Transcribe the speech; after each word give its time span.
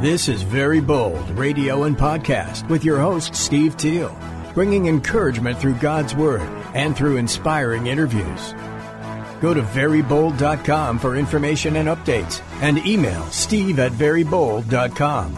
This 0.00 0.28
is 0.28 0.42
Very 0.42 0.80
Bold 0.80 1.28
Radio 1.30 1.82
and 1.82 1.96
Podcast 1.96 2.68
with 2.68 2.84
your 2.84 3.00
host, 3.00 3.34
Steve 3.34 3.76
Teal, 3.76 4.16
bringing 4.54 4.86
encouragement 4.86 5.58
through 5.58 5.74
God's 5.74 6.14
Word 6.14 6.48
and 6.72 6.96
through 6.96 7.16
inspiring 7.16 7.88
interviews. 7.88 8.54
Go 9.40 9.52
to 9.52 9.62
verybold.com 9.62 11.00
for 11.00 11.16
information 11.16 11.74
and 11.74 11.88
updates 11.88 12.40
and 12.62 12.78
email 12.86 13.24
steve 13.32 13.80
at 13.80 13.90
verybold.com. 13.90 15.36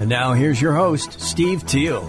And 0.00 0.08
now 0.10 0.34
here's 0.34 0.60
your 0.60 0.74
host, 0.74 1.18
Steve 1.18 1.64
Teal. 1.64 2.02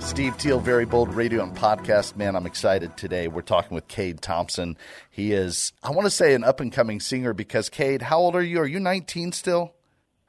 Steve 0.00 0.36
Teal, 0.36 0.58
Very 0.58 0.84
Bold 0.84 1.14
Radio 1.14 1.44
and 1.44 1.56
Podcast. 1.56 2.16
Man, 2.16 2.34
I'm 2.34 2.46
excited 2.46 2.96
today. 2.96 3.28
We're 3.28 3.42
talking 3.42 3.76
with 3.76 3.86
Cade 3.86 4.20
Thompson. 4.20 4.76
He 5.10 5.30
is, 5.30 5.72
I 5.84 5.90
want 5.92 6.06
to 6.06 6.10
say, 6.10 6.34
an 6.34 6.42
up 6.42 6.58
and 6.58 6.72
coming 6.72 6.98
singer 6.98 7.32
because, 7.32 7.68
Cade, 7.68 8.02
how 8.02 8.18
old 8.18 8.34
are 8.34 8.42
you? 8.42 8.58
Are 8.58 8.66
you 8.66 8.80
19 8.80 9.30
still? 9.30 9.74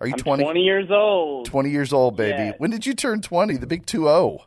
Are 0.02 0.08
you 0.08 0.14
I'm 0.14 0.20
20? 0.20 0.44
20 0.44 0.60
years 0.62 0.90
old. 0.90 1.46
20 1.46 1.70
years 1.70 1.94
old, 1.94 2.18
baby. 2.18 2.36
Yes. 2.38 2.56
When 2.58 2.72
did 2.72 2.88
you 2.88 2.96
turn 2.96 3.22
20? 3.22 3.58
The 3.58 3.68
big 3.68 3.86
2 3.86 4.06
0. 4.06 4.40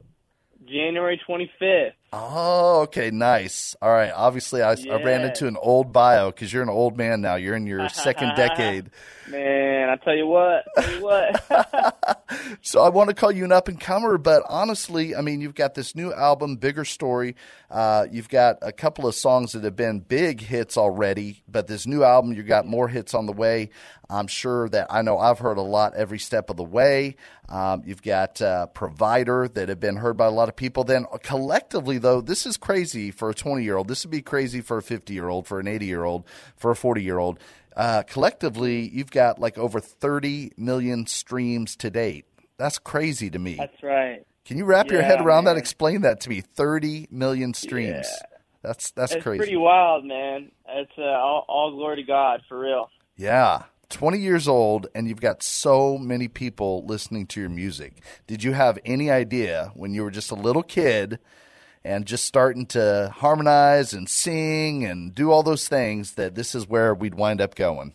January 0.67 1.21
25th. 1.29 1.93
Oh, 2.17 2.83
okay, 2.83 3.11
nice. 3.11 3.75
All 3.83 3.91
right. 3.91 4.13
Obviously, 4.15 4.63
I, 4.63 4.73
I 4.73 5.03
ran 5.03 5.23
into 5.23 5.49
an 5.49 5.57
old 5.57 5.93
bio 5.93 6.31
because 6.31 6.53
you're 6.53 6.63
an 6.63 6.69
old 6.69 6.97
man 6.97 7.21
now. 7.21 7.35
You're 7.35 7.57
in 7.57 7.67
your 7.67 7.89
second 7.89 8.33
decade. 8.37 8.91
Man, 9.29 9.91
I 9.91 9.97
tell 9.97 10.15
you 10.15 10.27
what, 10.27 10.65
tell 10.77 10.95
you 10.95 11.03
what. 11.03 12.15
So 12.63 12.81
I 12.81 12.89
want 12.89 13.11
to 13.11 13.15
call 13.15 13.31
you 13.31 13.45
an 13.45 13.53
up 13.53 13.69
and 13.69 13.79
comer, 13.79 14.19
but 14.19 14.43
honestly, 14.49 15.15
I 15.15 15.21
mean, 15.21 15.41
you've 15.41 15.55
got 15.55 15.75
this 15.75 15.95
new 15.95 16.13
album, 16.13 16.57
Bigger 16.57 16.85
Story. 16.85 17.37
Uh, 17.71 18.07
you've 18.11 18.29
got 18.29 18.59
a 18.63 18.73
couple 18.73 19.07
of 19.07 19.15
songs 19.15 19.53
that 19.53 19.65
have 19.65 19.77
been 19.77 20.01
big 20.01 20.41
hits 20.41 20.77
already, 20.77 21.43
but 21.49 21.67
this 21.67 21.87
new 21.87 22.03
album, 22.03 22.33
you've 22.33 22.47
got 22.47 22.67
more 22.67 22.89
hits 22.89 23.15
on 23.15 23.27
the 23.27 23.33
way. 23.33 23.71
I'm 24.11 24.27
sure 24.27 24.69
that 24.71 24.89
I 24.91 25.03
know 25.03 25.19
I've 25.19 25.39
heard 25.39 25.59
a 25.59 25.63
lot 25.63 25.95
every 25.95 26.19
step 26.19 26.51
of 26.51 26.57
the 26.57 26.65
way. 26.65 27.17
Um, 27.49 27.83
you've 27.85 28.03
got 28.03 28.41
uh, 28.41 28.67
Provider 28.67 29.49
that 29.49 29.69
have 29.69 29.81
been 29.81 29.97
heard 29.97 30.17
by 30.17 30.27
a 30.27 30.31
lot 30.31 30.49
of 30.49 30.57
people. 30.57 30.85
Then 30.85 31.07
collectively, 31.23 31.99
though, 32.05 32.21
this 32.21 32.47
is 32.47 32.57
crazy 32.57 33.11
for 33.11 33.31
a 33.31 33.35
20 33.35 33.65
year 33.65 33.77
old. 33.77 33.89
This 33.89 34.05
would 34.05 34.13
be 34.13 34.23
crazy 34.23 34.61
for 34.61 34.79
a 34.79 34.83
50 34.83 35.13
year 35.13 35.29
old, 35.29 35.49
for 35.49 35.59
an 35.59 35.67
80 35.67 35.87
year 35.87 36.05
old, 36.05 36.25
for 36.57 36.71
a 36.71 36.77
40 36.77 37.03
year 37.03 37.19
old. 37.19 37.41
Uh, 37.77 38.03
collectively, 38.07 38.89
you've 38.89 39.11
got 39.11 39.41
like 39.41 39.59
over 39.59 39.81
30 39.81 40.53
million 40.57 41.07
streams 41.07 41.75
to 41.77 41.91
date. 41.91 42.27
That's 42.57 42.79
crazy 42.79 43.31
to 43.31 43.39
me. 43.39 43.57
That's 43.57 43.83
right. 43.83 44.25
Can 44.45 44.59
you 44.59 44.65
wrap 44.67 44.91
your 44.91 45.03
head 45.03 45.21
around 45.21 45.45
that? 45.45 45.57
Explain 45.57 46.03
that 46.03 46.21
to 46.21 46.29
me. 46.31 46.43
30 46.43 47.09
million 47.11 47.55
streams. 47.55 48.07
That's 48.63 48.93
that's 48.93 49.13
It's 49.13 49.23
crazy. 49.23 49.39
pretty 49.39 49.57
wild, 49.57 50.05
man. 50.05 50.51
It's 50.69 50.93
uh, 50.97 51.03
all, 51.03 51.45
all 51.49 51.73
glory 51.73 51.97
to 51.97 52.03
God, 52.03 52.43
for 52.49 52.59
real. 52.61 52.91
Yeah. 53.17 53.65
20 53.91 54.19
years 54.19 54.49
old 54.49 54.89
and 54.95 55.07
you've 55.09 55.21
got 55.21 55.43
so 55.43 55.99
many 55.99 56.27
people 56.27 56.85
listening 56.87 57.27
to 57.29 57.41
your 57.41 57.51
music. 57.51 58.03
Did 58.27 58.43
you 58.43 58.53
have 58.53 58.79
any 58.85 59.11
idea 59.11 59.71
when 59.75 59.95
you 59.95 60.03
were 60.03 60.11
just 60.11 60.31
a 60.31 60.35
little 60.35 60.63
kid 60.63 61.19
and 61.85 62.07
just 62.07 62.25
starting 62.25 62.67
to 62.67 63.13
harmonize 63.15 63.93
and 63.93 64.09
sing 64.09 64.85
and 64.85 65.15
do 65.15 65.31
all 65.31 65.43
those 65.43 65.69
things 65.69 66.13
that 66.13 66.35
this 66.35 66.55
is 66.55 66.67
where 66.69 66.95
we'd 66.95 67.15
wind 67.15 67.41
up 67.41 67.55
going? 67.55 67.95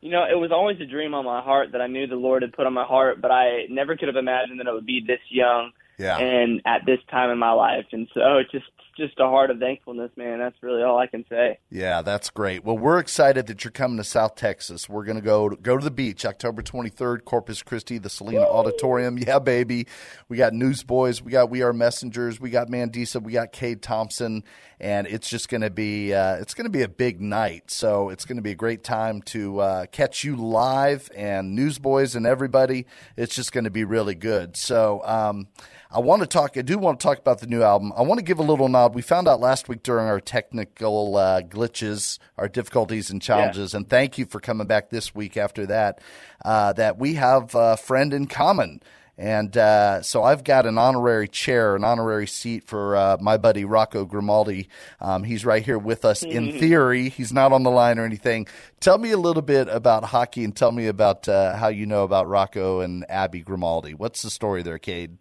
You 0.00 0.10
know, 0.10 0.24
it 0.28 0.34
was 0.38 0.50
always 0.50 0.80
a 0.80 0.86
dream 0.86 1.14
on 1.14 1.24
my 1.24 1.40
heart 1.40 1.70
that 1.72 1.80
I 1.80 1.86
knew 1.86 2.08
the 2.08 2.16
Lord 2.16 2.42
had 2.42 2.52
put 2.52 2.66
on 2.66 2.72
my 2.72 2.84
heart, 2.84 3.20
but 3.20 3.30
I 3.30 3.66
never 3.70 3.96
could 3.96 4.08
have 4.08 4.16
imagined 4.16 4.58
that 4.58 4.66
it 4.66 4.72
would 4.72 4.86
be 4.86 5.04
this 5.06 5.20
young 5.28 5.70
Yeah. 5.98 6.18
and 6.18 6.60
at 6.66 6.84
this 6.84 6.98
time 7.08 7.30
in 7.30 7.38
my 7.38 7.52
life. 7.52 7.86
And 7.92 8.08
so 8.12 8.38
it's 8.38 8.50
just 8.50 8.64
just 8.96 9.18
a 9.18 9.26
heart 9.26 9.50
of 9.50 9.58
thankfulness, 9.58 10.10
man. 10.16 10.38
That's 10.38 10.56
really 10.62 10.82
all 10.82 10.98
I 10.98 11.06
can 11.06 11.24
say. 11.28 11.58
Yeah, 11.70 12.02
that's 12.02 12.30
great. 12.30 12.64
Well, 12.64 12.78
we're 12.78 12.98
excited 12.98 13.46
that 13.46 13.64
you're 13.64 13.70
coming 13.70 13.96
to 13.96 14.04
South 14.04 14.34
Texas. 14.34 14.88
We're 14.88 15.04
going 15.04 15.16
to 15.16 15.22
go 15.22 15.50
go 15.50 15.76
to 15.76 15.84
the 15.84 15.90
beach 15.90 16.24
October 16.24 16.62
23rd, 16.62 17.24
Corpus 17.24 17.62
Christi, 17.62 17.98
the 17.98 18.10
Selena 18.10 18.42
Auditorium. 18.42 19.18
Yeah, 19.18 19.38
baby. 19.38 19.86
We 20.28 20.36
got 20.36 20.52
Newsboys, 20.52 21.22
we 21.22 21.30
got 21.32 21.50
We 21.50 21.62
Are 21.62 21.72
Messengers, 21.72 22.40
we 22.40 22.50
got 22.50 22.68
Mandisa, 22.68 23.22
we 23.22 23.32
got 23.32 23.52
Cade 23.52 23.82
Thompson, 23.82 24.44
and 24.80 25.06
it's 25.06 25.28
just 25.28 25.48
going 25.48 25.60
to 25.60 25.70
be 25.70 26.12
uh, 26.12 26.36
it's 26.36 26.54
going 26.54 26.66
to 26.66 26.70
be 26.70 26.82
a 26.82 26.88
big 26.88 27.20
night. 27.20 27.70
So 27.70 28.08
it's 28.08 28.24
going 28.24 28.36
to 28.36 28.42
be 28.42 28.52
a 28.52 28.56
great 28.56 28.84
time 28.84 29.22
to 29.22 29.60
uh, 29.60 29.86
catch 29.86 30.24
you 30.24 30.36
live 30.36 31.10
and 31.16 31.54
Newsboys 31.54 32.14
and 32.16 32.26
everybody. 32.26 32.86
It's 33.16 33.34
just 33.34 33.52
going 33.52 33.64
to 33.64 33.70
be 33.70 33.84
really 33.84 34.14
good. 34.14 34.56
So. 34.56 35.02
Um, 35.04 35.48
I 35.94 35.98
want 35.98 36.22
to 36.22 36.26
talk. 36.26 36.56
I 36.56 36.62
do 36.62 36.78
want 36.78 36.98
to 36.98 37.04
talk 37.04 37.18
about 37.18 37.40
the 37.40 37.46
new 37.46 37.62
album. 37.62 37.92
I 37.94 38.00
want 38.00 38.18
to 38.18 38.24
give 38.24 38.38
a 38.38 38.42
little 38.42 38.68
nod. 38.68 38.94
We 38.94 39.02
found 39.02 39.28
out 39.28 39.40
last 39.40 39.68
week 39.68 39.82
during 39.82 40.06
our 40.06 40.20
technical 40.20 41.16
uh, 41.16 41.42
glitches, 41.42 42.18
our 42.38 42.48
difficulties 42.48 43.10
and 43.10 43.20
challenges, 43.20 43.74
and 43.74 43.86
thank 43.86 44.16
you 44.16 44.24
for 44.24 44.40
coming 44.40 44.66
back 44.66 44.88
this 44.88 45.14
week 45.14 45.36
after 45.36 45.66
that. 45.66 46.00
Uh, 46.42 46.72
that 46.72 46.98
we 46.98 47.14
have 47.14 47.54
a 47.54 47.76
friend 47.76 48.14
in 48.14 48.26
common, 48.26 48.82
and 49.18 49.54
uh, 49.54 50.00
so 50.00 50.22
I've 50.22 50.44
got 50.44 50.64
an 50.64 50.78
honorary 50.78 51.28
chair, 51.28 51.76
an 51.76 51.84
honorary 51.84 52.26
seat 52.26 52.64
for 52.64 52.96
uh, 52.96 53.18
my 53.20 53.36
buddy 53.36 53.66
Rocco 53.66 54.06
Grimaldi. 54.06 54.70
Um, 54.98 55.24
he's 55.24 55.44
right 55.44 55.62
here 55.62 55.78
with 55.78 56.06
us 56.06 56.22
in 56.22 56.52
theory. 56.58 57.10
He's 57.10 57.34
not 57.34 57.52
on 57.52 57.64
the 57.64 57.70
line 57.70 57.98
or 57.98 58.06
anything. 58.06 58.46
Tell 58.80 58.96
me 58.96 59.10
a 59.10 59.18
little 59.18 59.42
bit 59.42 59.68
about 59.68 60.04
hockey, 60.04 60.42
and 60.42 60.56
tell 60.56 60.72
me 60.72 60.86
about 60.86 61.28
uh, 61.28 61.54
how 61.56 61.68
you 61.68 61.84
know 61.84 62.04
about 62.04 62.28
Rocco 62.28 62.80
and 62.80 63.04
Abby 63.10 63.40
Grimaldi. 63.40 63.92
What's 63.92 64.22
the 64.22 64.30
story 64.30 64.62
there, 64.62 64.78
Cade? 64.78 65.18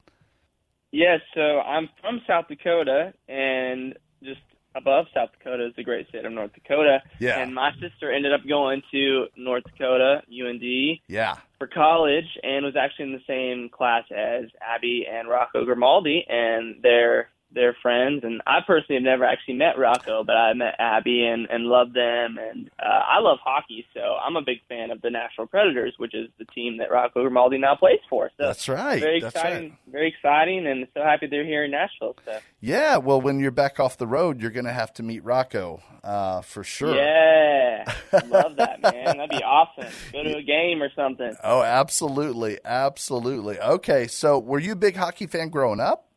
Yes, 0.91 1.21
so 1.33 1.59
I'm 1.61 1.89
from 2.01 2.21
South 2.27 2.47
Dakota, 2.47 3.13
and 3.27 3.95
just 4.23 4.41
above 4.75 5.05
South 5.13 5.29
Dakota 5.37 5.67
is 5.67 5.73
the 5.75 5.83
great 5.83 6.07
state 6.09 6.25
of 6.25 6.31
North 6.31 6.53
Dakota. 6.53 7.01
Yeah. 7.19 7.39
And 7.39 7.53
my 7.53 7.71
sister 7.81 8.11
ended 8.11 8.33
up 8.33 8.41
going 8.47 8.81
to 8.91 9.27
North 9.35 9.63
Dakota, 9.63 10.21
UND, 10.29 10.99
Yeah. 11.07 11.35
for 11.57 11.67
college, 11.67 12.37
and 12.43 12.65
was 12.65 12.75
actually 12.75 13.05
in 13.05 13.13
the 13.13 13.23
same 13.27 13.69
class 13.69 14.03
as 14.15 14.45
Abby 14.61 15.05
and 15.11 15.27
Rocco 15.27 15.65
Grimaldi, 15.65 16.25
and 16.29 16.75
they're 16.81 17.29
they're 17.53 17.75
friends. 17.81 18.21
And 18.23 18.41
I 18.47 18.59
personally 18.65 18.95
have 18.95 19.03
never 19.03 19.25
actually 19.25 19.55
met 19.55 19.77
Rocco, 19.77 20.23
but 20.23 20.35
I 20.35 20.53
met 20.53 20.75
Abby 20.79 21.25
and 21.25 21.47
and 21.49 21.65
loved 21.65 21.93
them. 21.93 22.37
And 22.39 22.69
uh, 22.79 22.85
I 22.85 23.19
love 23.19 23.39
hockey, 23.43 23.85
so 23.93 23.99
I'm 24.01 24.35
a 24.35 24.41
big 24.41 24.59
fan 24.69 24.91
of 24.91 25.01
the 25.01 25.09
Nashville 25.09 25.47
Predators, 25.47 25.93
which 25.97 26.13
is 26.13 26.29
the 26.39 26.45
team 26.45 26.77
that 26.77 26.91
Rocco 26.91 27.21
Grimaldi 27.21 27.57
now 27.57 27.75
plays 27.75 27.99
for. 28.09 28.29
So 28.37 28.45
That's 28.45 28.67
right. 28.69 28.99
very 28.99 29.19
That's 29.19 29.35
exciting, 29.35 29.69
right. 29.69 29.77
very 29.91 30.07
exciting, 30.09 30.67
and 30.67 30.87
so 30.93 31.01
happy 31.03 31.27
they're 31.27 31.45
here 31.45 31.65
in 31.65 31.71
Nashville. 31.71 32.15
So 32.25 32.39
Yeah, 32.59 32.97
well, 32.97 33.19
when 33.21 33.39
you're 33.39 33.51
back 33.51 33.79
off 33.79 33.97
the 33.97 34.07
road, 34.07 34.41
you're 34.41 34.51
going 34.51 34.65
to 34.65 34.73
have 34.73 34.93
to 34.93 35.03
meet 35.03 35.23
Rocco 35.23 35.81
uh, 36.03 36.41
for 36.41 36.63
sure. 36.63 36.95
yeah, 36.95 37.83
love 38.27 38.55
that 38.57 38.81
man. 38.81 39.17
That'd 39.17 39.29
be 39.29 39.43
awesome. 39.43 39.91
Go 40.13 40.23
to 40.23 40.37
a 40.37 40.43
game 40.43 40.81
or 40.81 40.89
something. 40.95 41.35
Oh, 41.43 41.61
absolutely, 41.61 42.59
absolutely. 42.63 43.59
Okay, 43.59 44.07
so 44.07 44.39
were 44.39 44.59
you 44.59 44.73
a 44.73 44.75
big 44.75 44.95
hockey 44.95 45.27
fan 45.27 45.49
growing 45.49 45.79
up? 45.79 46.07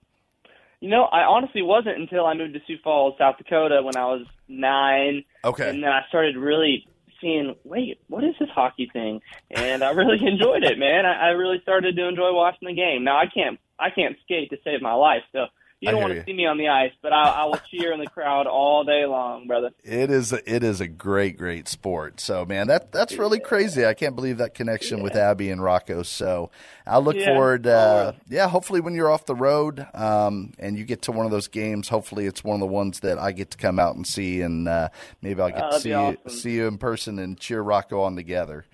You 0.85 0.91
know, 0.91 1.05
I 1.05 1.23
honestly 1.23 1.63
wasn't 1.63 1.97
until 1.97 2.27
I 2.27 2.35
moved 2.35 2.53
to 2.53 2.61
Sioux 2.67 2.77
Falls, 2.85 3.15
South 3.17 3.39
Dakota, 3.39 3.81
when 3.83 3.97
I 3.97 4.05
was 4.05 4.27
nine. 4.49 5.25
Okay. 5.43 5.71
And 5.71 5.83
then 5.83 5.89
I 5.89 6.03
started 6.09 6.37
really 6.37 6.87
seeing, 7.23 7.55
wait, 7.65 8.03
what 8.09 8.23
is 8.23 8.35
this 8.39 8.51
hockey 8.51 8.91
thing? 8.93 9.23
And 9.51 9.83
I 9.83 9.93
really 9.93 10.19
enjoyed 10.27 10.63
it, 10.63 10.79
man. 10.79 11.07
I, 11.07 11.29
I 11.29 11.29
really 11.29 11.59
started 11.63 11.97
to 11.97 12.07
enjoy 12.07 12.35
watching 12.35 12.69
the 12.69 12.75
game. 12.75 13.03
Now 13.03 13.17
I 13.17 13.25
can't, 13.33 13.59
I 13.79 13.89
can't 13.89 14.15
skate 14.25 14.51
to 14.51 14.59
save 14.63 14.83
my 14.83 14.93
life, 14.93 15.23
so 15.33 15.47
you 15.85 15.91
don't 15.93 16.01
want 16.01 16.15
you. 16.15 16.21
to 16.21 16.25
see 16.27 16.33
me 16.33 16.47
on 16.47 16.59
the 16.59 16.69
ice, 16.69 16.93
but 17.03 17.13
I, 17.13 17.43
I 17.43 17.45
will 17.45 17.61
cheer 17.71 17.93
in 17.93 18.01
the 18.01 18.07
crowd 18.07 18.47
all 18.47 18.85
day 18.85 19.05
long, 19.07 19.47
brother. 19.47 19.71
It 19.83 20.11
is 20.11 20.33
a, 20.33 20.53
it 20.53 20.63
is 20.65 20.81
a 20.81 20.89
great 20.89 21.37
great 21.37 21.69
sport. 21.69 22.21
So 22.21 22.45
man, 22.45 22.67
that 22.69 22.93
that's 22.93 23.19
really 23.19 23.41
crazy. 23.41 23.85
I 23.87 23.95
can't 23.95 24.15
believe 24.17 24.39
that 24.39 24.55
connection 24.55 25.03
with 25.03 25.15
Abby 25.17 25.51
and 25.51 25.63
Rocco. 25.63 26.03
So 26.03 26.51
I 26.87 26.99
look 26.99 27.17
Yeah. 27.17 27.27
forward. 27.27 27.67
Uh, 27.67 28.13
yeah, 28.29 28.49
hopefully 28.49 28.81
when 28.81 28.95
you're 28.95 29.11
off 29.11 29.27
the 29.27 29.35
road 29.35 29.87
um, 29.95 30.53
and 30.59 30.77
you 30.79 30.85
get 30.85 31.03
to 31.03 31.13
one 31.13 31.27
of 31.27 31.33
those 31.33 31.49
games, 31.49 31.89
hopefully 31.89 32.27
it's 32.27 32.43
one 32.45 32.55
of 32.55 32.61
the 32.61 32.67
ones 32.67 33.01
that 33.01 33.19
I 33.19 33.33
get 33.33 33.51
to 33.53 33.59
come 33.59 33.79
out 33.79 33.97
and 33.97 34.07
see, 34.07 34.41
and 34.41 34.67
uh, 34.69 34.89
maybe 35.23 35.41
I'll 35.41 35.51
get 35.51 35.65
Oh, 35.71 35.77
to 35.77 35.81
see 35.81 35.89
be 35.91 35.91
you 35.91 36.17
awesome. 36.25 36.39
see 36.41 36.51
you 36.57 36.67
in 36.67 36.79
person 36.79 37.19
and 37.19 37.39
cheer 37.39 37.61
Rocco 37.61 38.01
on 38.03 38.17
together. 38.17 38.65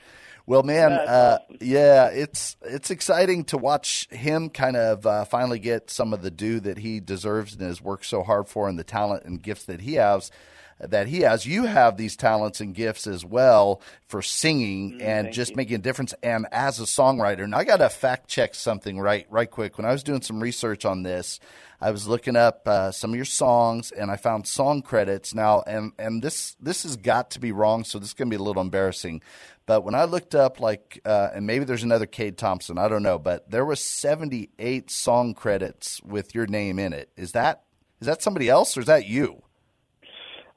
Well, 0.50 0.64
man, 0.64 0.90
uh, 0.90 1.38
yeah, 1.60 2.06
it's 2.08 2.56
it's 2.62 2.90
exciting 2.90 3.44
to 3.44 3.56
watch 3.56 4.08
him 4.10 4.50
kind 4.50 4.74
of 4.74 5.06
uh, 5.06 5.24
finally 5.24 5.60
get 5.60 5.90
some 5.90 6.12
of 6.12 6.22
the 6.22 6.30
due 6.32 6.58
that 6.58 6.78
he 6.78 6.98
deserves 6.98 7.52
and 7.52 7.62
has 7.62 7.80
worked 7.80 8.06
so 8.06 8.24
hard 8.24 8.48
for, 8.48 8.68
and 8.68 8.76
the 8.76 8.82
talent 8.82 9.26
and 9.26 9.40
gifts 9.40 9.66
that 9.66 9.82
he 9.82 9.94
has. 9.94 10.32
That 10.80 11.06
he 11.08 11.20
has. 11.20 11.46
You 11.46 11.64
have 11.64 11.96
these 11.96 12.16
talents 12.16 12.60
and 12.60 12.74
gifts 12.74 13.06
as 13.06 13.24
well 13.24 13.80
for 14.08 14.22
singing 14.22 14.92
Mm, 14.98 15.02
and 15.02 15.32
just 15.32 15.50
you. 15.50 15.56
making 15.56 15.74
a 15.76 15.78
difference. 15.78 16.14
And 16.22 16.46
as 16.52 16.80
a 16.80 16.84
songwriter, 16.84 17.44
and 17.44 17.54
I 17.54 17.64
got 17.64 17.78
to 17.78 17.88
fact 17.88 18.28
check 18.28 18.54
something 18.54 18.98
right 18.98 19.26
right 19.30 19.50
quick. 19.50 19.76
When 19.78 19.84
I 19.86 19.92
was 19.92 20.02
doing 20.02 20.22
some 20.22 20.40
research 20.40 20.84
on 20.84 21.02
this, 21.02 21.38
I 21.80 21.90
was 21.90 22.06
looking 22.08 22.36
up 22.36 22.66
uh, 22.68 22.90
some 22.92 23.10
of 23.10 23.16
your 23.16 23.24
songs 23.24 23.90
and 23.92 24.10
I 24.10 24.16
found 24.16 24.46
song 24.46 24.82
credits 24.82 25.34
now. 25.34 25.62
And 25.66 25.92
and 25.98 26.22
this 26.22 26.56
this 26.60 26.82
has 26.84 26.96
got 26.96 27.30
to 27.32 27.40
be 27.40 27.52
wrong, 27.52 27.84
so 27.84 27.98
this 27.98 28.08
is 28.08 28.14
going 28.14 28.28
to 28.30 28.36
be 28.36 28.40
a 28.40 28.44
little 28.44 28.62
embarrassing. 28.62 29.22
But 29.66 29.84
when 29.84 29.94
I 29.94 30.04
looked 30.04 30.34
up, 30.34 30.58
like, 30.58 31.00
uh, 31.04 31.28
and 31.32 31.46
maybe 31.46 31.64
there's 31.64 31.84
another 31.84 32.06
Cade 32.06 32.36
Thompson, 32.36 32.76
I 32.76 32.88
don't 32.88 33.04
know, 33.04 33.20
but 33.20 33.48
there 33.52 33.64
was 33.64 33.80
78 33.80 34.90
song 34.90 35.32
credits 35.32 36.02
with 36.02 36.34
your 36.34 36.46
name 36.48 36.80
in 36.80 36.92
it. 36.92 37.10
Is 37.16 37.32
that 37.32 37.62
is 38.00 38.06
that 38.06 38.22
somebody 38.22 38.48
else 38.48 38.76
or 38.76 38.80
is 38.80 38.86
that 38.86 39.06
you? 39.06 39.42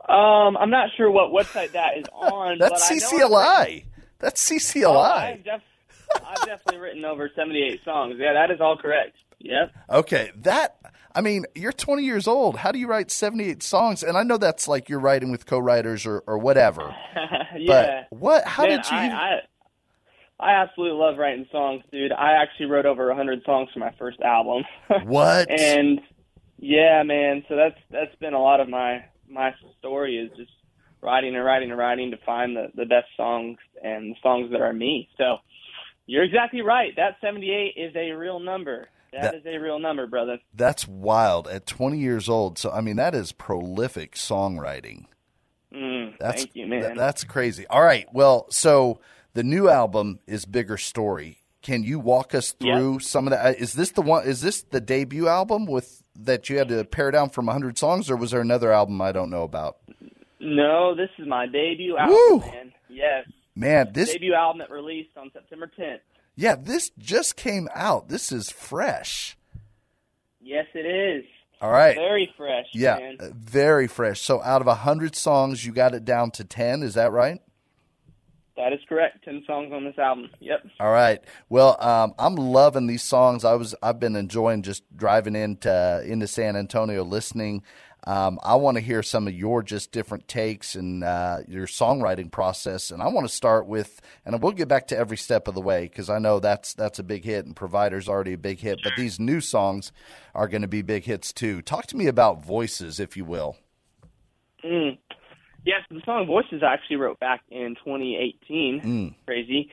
Um, 0.07 0.57
I'm 0.57 0.69
not 0.69 0.89
sure 0.97 1.09
what 1.09 1.31
website 1.31 1.71
that 1.71 1.97
is 1.97 2.05
on. 2.13 2.57
That's 2.59 2.89
but 2.89 2.93
I 2.93 2.95
know 3.19 3.37
I've 3.39 3.67
CCLI. 3.67 3.85
That's 4.19 4.51
Oh, 4.51 4.55
CCLI. 4.55 5.11
I've, 5.11 5.43
def- 5.43 5.61
I've 6.25 6.45
definitely 6.45 6.77
written 6.77 7.05
over 7.05 7.29
78 7.35 7.81
songs. 7.83 8.15
Yeah, 8.17 8.33
that 8.33 8.51
is 8.51 8.59
all 8.61 8.77
correct. 8.77 9.15
Yep. 9.39 9.71
Okay, 9.89 10.31
that 10.37 10.77
I 11.15 11.21
mean, 11.21 11.45
you're 11.53 11.71
20 11.73 12.03
years 12.03 12.27
old. 12.27 12.57
How 12.57 12.71
do 12.71 12.79
you 12.79 12.87
write 12.87 13.11
78 13.11 13.61
songs? 13.61 14.01
And 14.03 14.17
I 14.17 14.23
know 14.23 14.37
that's 14.37 14.67
like 14.67 14.89
you're 14.89 14.99
writing 14.99 15.31
with 15.31 15.45
co-writers 15.45 16.05
or, 16.05 16.23
or 16.25 16.37
whatever. 16.37 16.95
yeah. 17.57 18.05
But 18.09 18.17
what? 18.17 18.45
How 18.45 18.63
Man, 18.63 18.77
did 18.77 18.89
you? 18.91 18.97
I, 18.97 19.05
even- 19.05 19.17
I, 19.17 19.39
I 20.39 20.61
absolutely 20.61 20.97
love 20.97 21.17
writing 21.17 21.45
songs, 21.51 21.83
dude. 21.91 22.11
I 22.11 22.33
actually 22.41 22.65
wrote 22.65 22.85
over 22.85 23.07
100 23.07 23.43
songs 23.45 23.69
for 23.73 23.79
my 23.79 23.91
first 23.99 24.19
album. 24.21 24.63
what? 25.03 25.49
and 25.49 26.01
yeah, 26.57 27.03
man. 27.03 27.43
So 27.47 27.55
that's 27.55 27.77
that's 27.91 28.15
been 28.15 28.33
a 28.33 28.41
lot 28.41 28.59
of 28.59 28.67
my 28.67 29.05
my 29.33 29.53
story 29.79 30.17
is 30.17 30.29
just 30.37 30.51
writing 31.01 31.35
and 31.35 31.43
writing 31.43 31.69
and 31.71 31.77
writing 31.79 32.11
to 32.11 32.17
find 32.25 32.55
the 32.55 32.67
the 32.75 32.85
best 32.85 33.07
songs 33.17 33.57
and 33.83 34.11
the 34.11 34.19
songs 34.21 34.51
that 34.51 34.61
are 34.61 34.73
me. 34.73 35.09
So 35.17 35.37
you're 36.05 36.23
exactly 36.23 36.61
right. 36.61 36.93
That 36.95 37.15
78 37.21 37.73
is 37.77 37.95
a 37.95 38.11
real 38.11 38.39
number. 38.39 38.87
That- 39.11 39.21
that 39.21 39.35
is 39.35 39.45
a 39.45 39.57
real 39.57 39.77
number, 39.79 40.07
brother. 40.07 40.39
That's 40.55 40.87
wild. 40.87 41.47
At 41.47 41.67
20 41.67 41.97
years 41.99 42.27
old, 42.29 42.57
so 42.57 42.71
I 42.71 42.81
mean 42.81 42.95
that 42.97 43.13
is 43.13 43.31
prolific 43.31 44.15
songwriting. 44.15 45.05
Mm, 45.73 46.17
That's 46.19 46.43
thank 46.43 46.55
you, 46.55 46.67
man. 46.67 46.81
th- 46.81 46.97
that's 46.97 47.23
crazy. 47.23 47.65
All 47.67 47.81
right. 47.81 48.07
Well, 48.13 48.45
so 48.49 48.99
the 49.33 49.43
new 49.43 49.69
album 49.69 50.19
is 50.27 50.45
Bigger 50.45 50.77
Story. 50.77 51.39
Can 51.63 51.83
you 51.83 51.99
walk 51.99 52.35
us 52.35 52.51
through 52.51 52.99
some 52.99 53.25
of 53.25 53.31
that? 53.31 53.57
Is 53.59 53.73
this 53.73 53.91
the 53.91 54.01
one? 54.01 54.27
Is 54.27 54.41
this 54.41 54.63
the 54.63 54.81
debut 54.81 55.27
album 55.27 55.65
with 55.65 56.02
that 56.15 56.49
you 56.49 56.57
had 56.57 56.67
to 56.69 56.83
pare 56.83 57.11
down 57.11 57.29
from 57.29 57.45
100 57.47 57.77
songs, 57.77 58.09
or 58.09 58.15
was 58.15 58.31
there 58.31 58.41
another 58.41 58.71
album 58.71 59.01
I 59.01 59.11
don't 59.11 59.29
know 59.29 59.43
about? 59.43 59.77
no, 60.39 60.93
this 60.95 61.09
is 61.17 61.27
my 61.27 61.45
debut 61.47 61.95
album, 61.97 62.15
Woo! 62.15 62.39
man. 62.39 62.73
Yes, 62.89 63.25
Man, 63.55 63.91
this 63.93 64.11
debut 64.11 64.33
album 64.33 64.59
that 64.59 64.69
released 64.71 65.15
on 65.17 65.29
September 65.31 65.71
10th. 65.79 65.99
yeah, 66.35 66.55
this 66.55 66.89
just 66.99 67.35
came 67.35 67.69
out. 67.73 68.09
This 68.09 68.31
is 68.31 68.49
fresh. 68.49 69.37
Yes, 70.41 70.65
it 70.73 70.79
is. 70.85 71.23
All 71.61 71.71
right. 71.71 71.95
Very 71.95 72.29
fresh, 72.35 72.65
Yeah, 72.73 72.97
man. 72.97 73.17
very 73.33 73.87
fresh. 73.87 74.19
So 74.21 74.41
out 74.43 74.59
of 74.61 74.67
100 74.67 75.15
songs, 75.15 75.65
you 75.65 75.71
got 75.71 75.93
it 75.95 76.03
down 76.03 76.31
to 76.31 76.43
10, 76.43 76.83
is 76.83 76.95
that 76.95 77.11
right? 77.13 77.39
That 78.55 78.71
is 78.71 78.79
correct. 78.87 79.25
10 79.25 79.43
songs 79.47 79.73
on 79.73 79.83
this 79.83 79.97
album. 79.97 80.29
Yep. 80.39 80.67
All 80.79 80.91
right. 80.91 81.19
Well, 81.49 81.75
um, 81.83 82.13
I'm 82.19 82.35
loving 82.35 82.85
these 82.85 83.01
songs. 83.01 83.43
I 83.43 83.55
was 83.55 83.73
I've 83.81 83.99
been 83.99 84.15
enjoying 84.15 84.61
just 84.61 84.83
driving 84.95 85.35
into 85.35 86.03
into 86.05 86.27
San 86.27 86.55
Antonio 86.55 87.03
listening. 87.03 87.63
Um, 88.05 88.37
I 88.43 88.55
want 88.55 88.75
to 88.75 88.81
hear 88.81 89.01
some 89.01 89.27
of 89.27 89.33
your 89.33 89.63
just 89.63 89.93
different 89.93 90.27
takes 90.27 90.75
and 90.75 91.03
uh, 91.03 91.39
your 91.47 91.67
songwriting 91.67 92.29
process. 92.29 92.91
And 92.91 93.01
I 93.01 93.07
want 93.07 93.27
to 93.27 93.33
start 93.33 93.65
with, 93.65 94.01
and 94.25 94.41
we'll 94.41 94.51
get 94.51 94.67
back 94.67 94.87
to 94.87 94.97
every 94.97 95.15
step 95.15 95.47
of 95.47 95.55
the 95.55 95.61
way 95.61 95.83
because 95.83 96.09
I 96.09 96.19
know 96.19 96.39
that's 96.39 96.73
that's 96.73 96.99
a 96.99 97.03
big 97.03 97.23
hit 97.23 97.45
and 97.45 97.55
Provider's 97.55 98.09
already 98.09 98.33
a 98.33 98.37
big 98.37 98.59
hit. 98.59 98.79
But 98.83 98.93
these 98.97 99.19
new 99.19 99.39
songs 99.39 99.91
are 100.35 100.49
going 100.49 100.63
to 100.63 100.67
be 100.67 100.81
big 100.81 101.05
hits 101.05 101.31
too. 101.31 101.61
Talk 101.61 101.87
to 101.87 101.97
me 101.97 102.07
about 102.07 102.45
voices, 102.45 102.99
if 102.99 103.15
you 103.15 103.23
will. 103.23 103.55
Mm. 104.63 104.97
Yes, 105.65 105.81
the 105.89 106.01
song 106.05 106.25
Voices 106.27 106.61
I 106.63 106.73
actually 106.73 106.97
wrote 106.97 107.19
back 107.19 107.41
in 107.49 107.75
2018. 107.85 108.81
Mm. 108.81 109.15
Crazy. 109.25 109.69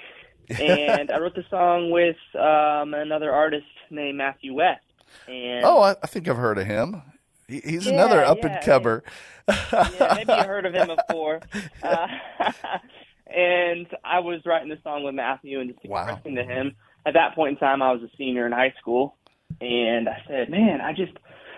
And 0.49 1.11
I 1.11 1.19
wrote 1.19 1.35
the 1.35 1.45
song 1.51 1.91
with 1.91 2.17
um, 2.35 2.95
another 2.95 3.33
artist 3.33 3.67
named 3.91 4.19
Matthew 4.19 4.55
West. 4.55 4.83
And 5.29 5.65
Oh, 5.65 5.81
I, 5.83 5.97
I 6.03 6.07
think 6.07 6.29
I've 6.29 6.37
heard 6.37 6.59
of 6.59 6.67
him. 6.67 7.03
He, 7.49 7.61
he's 7.61 7.87
Yeah, 7.87 7.93
another 7.93 8.23
up 8.25 8.39
and 8.45 8.53
yeah, 8.55 8.61
comer. 8.61 9.03
yeah, 9.49 10.15
maybe 10.15 10.33
you 10.33 10.45
heard 10.47 10.67
of 10.67 10.75
him 10.75 10.89
before. 10.97 11.41
Uh, 11.83 12.07
and 13.27 13.87
I 14.05 14.19
was 14.21 14.41
writing 14.45 14.69
the 14.69 14.77
song 14.83 15.03
with 15.05 15.15
Matthew 15.15 15.61
and 15.61 15.71
just 15.73 15.85
Wow. 15.85 16.03
expressing 16.05 16.35
to 16.37 16.45
him. 16.45 16.77
At 17.07 17.15
that 17.15 17.35
point 17.35 17.53
in 17.53 17.57
time, 17.59 17.81
I 17.81 17.91
was 17.93 18.03
a 18.03 18.15
senior 18.19 18.45
in 18.47 18.53
high 18.53 18.75
school, 18.79 19.17
and 19.63 20.07
I 20.09 20.23
said, 20.29 20.51
"Man, 20.51 20.83
I 20.83 20.93
just 20.93 21.13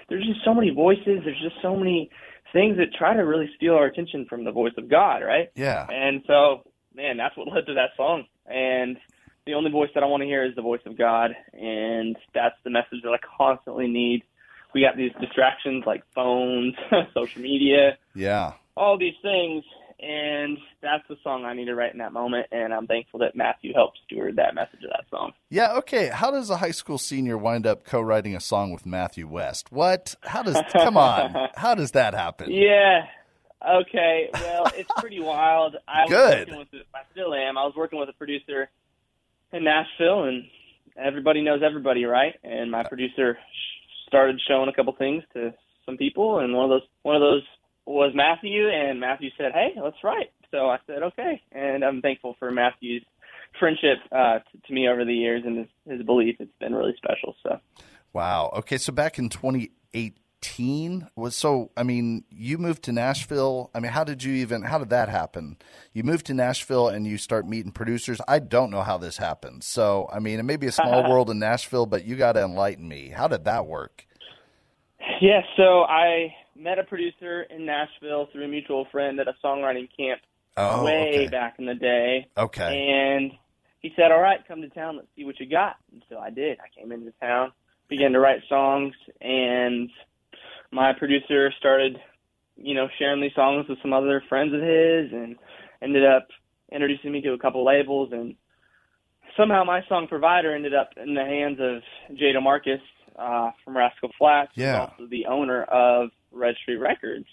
there's 0.08 0.24
just 0.24 0.44
so 0.44 0.54
many 0.54 0.70
voices. 0.70 1.22
There's 1.24 1.40
just 1.42 1.56
so 1.60 1.74
many 1.76 2.08
things 2.52 2.76
that 2.78 2.92
try 2.94 3.14
to 3.14 3.22
really 3.22 3.50
steal 3.56 3.74
our 3.74 3.86
attention 3.86 4.26
from 4.28 4.44
the 4.44 4.52
voice 4.52 4.74
of 4.78 4.88
God, 4.88 5.22
right?" 5.22 5.50
Yeah. 5.54 5.86
And 5.90 6.22
so, 6.26 6.62
man, 6.94 7.16
that's 7.16 7.36
what 7.36 7.52
led 7.52 7.66
to 7.66 7.74
that 7.74 7.90
song. 7.96 8.24
And 8.46 8.98
the 9.46 9.54
only 9.54 9.70
voice 9.70 9.90
that 9.94 10.02
I 10.02 10.06
want 10.06 10.22
to 10.22 10.26
hear 10.26 10.44
is 10.44 10.54
the 10.54 10.62
voice 10.62 10.82
of 10.86 10.96
God, 10.96 11.34
and 11.52 12.16
that's 12.34 12.56
the 12.64 12.70
message 12.70 13.02
that 13.02 13.10
I 13.10 13.18
constantly 13.36 13.88
need. 13.88 14.22
We 14.74 14.80
got 14.82 14.96
these 14.96 15.12
distractions 15.20 15.84
like 15.86 16.02
phones, 16.14 16.74
social 17.14 17.42
media, 17.42 17.98
Yeah. 18.14 18.52
all 18.76 18.96
these 18.96 19.16
things, 19.20 19.64
and 20.02 20.58
that's 20.82 21.06
the 21.08 21.16
song 21.22 21.44
I 21.44 21.54
need 21.54 21.66
to 21.66 21.74
write 21.74 21.92
in 21.92 21.98
that 21.98 22.12
moment. 22.12 22.46
And 22.50 22.74
I'm 22.74 22.86
thankful 22.86 23.20
that 23.20 23.36
Matthew 23.36 23.72
helped 23.72 23.98
steward 24.04 24.36
that 24.36 24.54
message 24.54 24.82
of 24.84 24.90
that 24.90 25.04
song. 25.10 25.32
Yeah, 25.48 25.76
okay. 25.78 26.08
How 26.08 26.30
does 26.30 26.50
a 26.50 26.56
high 26.56 26.72
school 26.72 26.98
senior 26.98 27.38
wind 27.38 27.66
up 27.66 27.84
co-writing 27.84 28.34
a 28.34 28.40
song 28.40 28.72
with 28.72 28.84
Matthew 28.84 29.28
West? 29.28 29.70
What? 29.70 30.14
How 30.22 30.42
does 30.42 30.60
come 30.72 30.96
on? 30.96 31.48
How 31.54 31.74
does 31.74 31.92
that 31.92 32.14
happen? 32.14 32.50
Yeah. 32.50 33.06
Okay. 33.66 34.28
Well, 34.34 34.66
it's 34.74 34.90
pretty 34.98 35.20
wild. 35.20 35.76
I 35.86 36.06
Good. 36.08 36.48
working 36.48 36.58
with 36.58 36.82
I 36.94 37.00
still 37.12 37.32
am. 37.34 37.56
I 37.56 37.64
was 37.64 37.74
working 37.76 38.00
with 38.00 38.08
a 38.08 38.14
producer 38.14 38.68
in 39.52 39.64
Nashville, 39.64 40.24
and 40.24 40.44
everybody 40.96 41.42
knows 41.42 41.62
everybody, 41.64 42.04
right? 42.04 42.34
And 42.42 42.70
my 42.70 42.82
producer 42.82 43.38
started 44.08 44.40
showing 44.48 44.68
a 44.68 44.72
couple 44.72 44.94
things 44.94 45.22
to 45.34 45.54
some 45.86 45.96
people, 45.96 46.40
and 46.40 46.54
one 46.54 46.64
of 46.64 46.70
those 46.70 46.88
one 47.02 47.14
of 47.14 47.22
those 47.22 47.42
was 47.86 48.12
Matthew, 48.14 48.68
and 48.68 49.00
Matthew 49.00 49.30
said, 49.36 49.52
"Hey, 49.52 49.72
let's 49.82 49.96
write." 50.04 50.30
So 50.50 50.68
I 50.68 50.78
said, 50.86 51.02
"Okay," 51.02 51.40
and 51.52 51.84
I'm 51.84 52.00
thankful 52.00 52.36
for 52.38 52.50
Matthew's 52.50 53.04
friendship 53.58 53.98
uh, 54.10 54.38
to, 54.38 54.58
to 54.66 54.72
me 54.72 54.88
over 54.88 55.04
the 55.04 55.14
years 55.14 55.42
and 55.44 55.58
his, 55.58 55.68
his 55.88 56.02
belief. 56.02 56.36
It's 56.40 56.50
been 56.60 56.74
really 56.74 56.94
special. 56.96 57.34
So. 57.42 57.58
Wow. 58.12 58.52
Okay, 58.58 58.78
so 58.78 58.92
back 58.92 59.18
in 59.18 59.28
2018 59.28 61.08
was 61.16 61.36
so 61.36 61.70
I 61.76 61.82
mean, 61.82 62.24
you 62.30 62.58
moved 62.58 62.84
to 62.84 62.92
Nashville. 62.92 63.70
I 63.74 63.80
mean, 63.80 63.92
how 63.92 64.04
did 64.04 64.22
you 64.22 64.34
even 64.34 64.62
how 64.62 64.78
did 64.78 64.90
that 64.90 65.08
happen? 65.08 65.56
You 65.92 66.02
moved 66.02 66.26
to 66.26 66.34
Nashville 66.34 66.88
and 66.88 67.06
you 67.06 67.18
start 67.18 67.48
meeting 67.48 67.72
producers. 67.72 68.20
I 68.28 68.38
don't 68.38 68.70
know 68.70 68.82
how 68.82 68.98
this 68.98 69.16
happened. 69.16 69.64
So, 69.64 70.08
I 70.12 70.18
mean, 70.18 70.38
it 70.38 70.44
may 70.44 70.56
be 70.56 70.66
a 70.66 70.72
small 70.72 71.02
world 71.10 71.30
in 71.30 71.38
Nashville, 71.38 71.86
but 71.86 72.04
you 72.04 72.16
got 72.16 72.32
to 72.32 72.42
enlighten 72.42 72.86
me. 72.86 73.08
How 73.08 73.28
did 73.28 73.44
that 73.44 73.66
work? 73.66 74.06
Yeah, 75.20 75.42
so 75.56 75.82
I 75.82 76.34
met 76.56 76.78
a 76.78 76.84
producer 76.84 77.42
in 77.42 77.64
Nashville 77.66 78.28
through 78.32 78.44
a 78.44 78.48
mutual 78.48 78.86
friend 78.92 79.18
at 79.20 79.28
a 79.28 79.34
songwriting 79.44 79.88
camp 79.96 80.20
Oh, 80.56 80.84
way 80.84 81.14
okay. 81.20 81.26
back 81.28 81.54
in 81.58 81.64
the 81.64 81.74
day. 81.74 82.26
Okay. 82.36 82.88
And 82.90 83.32
he 83.80 83.90
said, 83.96 84.12
All 84.12 84.20
right, 84.20 84.46
come 84.46 84.60
to 84.60 84.68
town, 84.68 84.96
let's 84.96 85.08
see 85.16 85.24
what 85.24 85.40
you 85.40 85.46
got. 85.48 85.76
And 85.92 86.02
so 86.10 86.18
I 86.18 86.28
did. 86.30 86.58
I 86.60 86.68
came 86.78 86.92
into 86.92 87.10
town, 87.22 87.52
began 87.88 88.12
to 88.12 88.20
write 88.20 88.42
songs, 88.50 88.94
and 89.20 89.88
my 90.70 90.92
producer 90.92 91.50
started, 91.58 91.98
you 92.56 92.74
know, 92.74 92.88
sharing 92.98 93.22
these 93.22 93.34
songs 93.34 93.66
with 93.68 93.78
some 93.80 93.94
other 93.94 94.22
friends 94.28 94.52
of 94.52 94.60
his 94.60 95.10
and 95.12 95.36
ended 95.80 96.04
up 96.04 96.28
introducing 96.70 97.12
me 97.12 97.22
to 97.22 97.32
a 97.32 97.38
couple 97.38 97.64
labels 97.64 98.10
and 98.12 98.34
somehow 99.36 99.64
my 99.64 99.80
song 99.88 100.06
provider 100.08 100.54
ended 100.54 100.74
up 100.74 100.90
in 101.02 101.14
the 101.14 101.24
hands 101.24 101.58
of 101.60 101.82
Jay 102.16 102.32
DeMarcus 102.34 102.80
uh, 103.18 103.50
from 103.64 103.76
Rascal 103.76 104.10
Flatts, 104.18 104.52
Yeah. 104.54 104.80
also 104.90 105.06
the 105.08 105.26
owner 105.26 105.62
of 105.64 106.10
Red 106.32 106.54
Street 106.62 106.76
Records. 106.76 107.26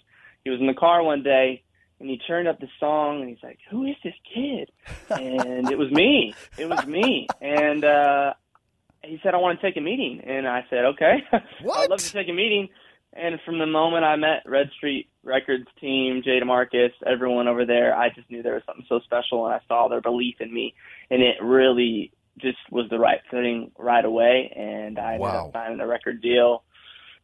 He 0.43 0.49
was 0.49 0.59
in 0.59 0.67
the 0.67 0.73
car 0.73 1.03
one 1.03 1.23
day 1.23 1.63
and 1.99 2.09
he 2.09 2.17
turned 2.17 2.47
up 2.47 2.59
the 2.59 2.67
song 2.79 3.21
and 3.21 3.29
he's 3.29 3.43
like, 3.43 3.59
"Who 3.71 3.85
is 3.85 3.95
this 4.03 4.13
kid?" 4.33 4.71
And 5.09 5.69
it 5.69 5.77
was 5.77 5.91
me. 5.91 6.33
It 6.57 6.65
was 6.65 6.85
me. 6.85 7.27
And 7.41 7.83
uh, 7.83 8.33
he 9.03 9.19
said, 9.23 9.33
"I 9.33 9.37
want 9.37 9.59
to 9.59 9.65
take 9.67 9.77
a 9.77 9.81
meeting." 9.81 10.21
And 10.25 10.47
I 10.47 10.65
said, 10.69 10.85
"Okay, 10.85 11.23
What? 11.61 11.79
I'd 11.83 11.89
love 11.89 11.99
to 11.99 12.11
take 12.11 12.29
a 12.29 12.33
meeting." 12.33 12.69
And 13.13 13.39
from 13.43 13.57
the 13.57 13.65
moment 13.65 14.05
I 14.05 14.15
met 14.17 14.43
Red 14.45 14.69
Street 14.77 15.09
Records 15.23 15.65
team, 15.81 16.21
Jay 16.23 16.39
DeMarcus, 16.39 16.91
everyone 17.07 17.47
over 17.47 17.65
there, 17.65 17.95
I 17.95 18.09
just 18.09 18.29
knew 18.29 18.43
there 18.43 18.53
was 18.53 18.63
something 18.67 18.85
so 18.87 18.99
special, 18.99 19.45
and 19.45 19.53
I 19.55 19.59
saw 19.67 19.87
their 19.87 19.99
belief 19.99 20.35
in 20.39 20.53
me, 20.53 20.75
and 21.09 21.21
it 21.23 21.35
really 21.41 22.11
just 22.37 22.59
was 22.71 22.85
the 22.89 22.99
right 22.99 23.19
fitting 23.31 23.71
right 23.79 24.05
away. 24.05 24.53
And 24.55 24.99
I 24.99 25.13
ended 25.15 25.21
Wow. 25.21 25.47
up 25.47 25.53
signing 25.53 25.79
a 25.81 25.87
record 25.87 26.21
deal 26.21 26.63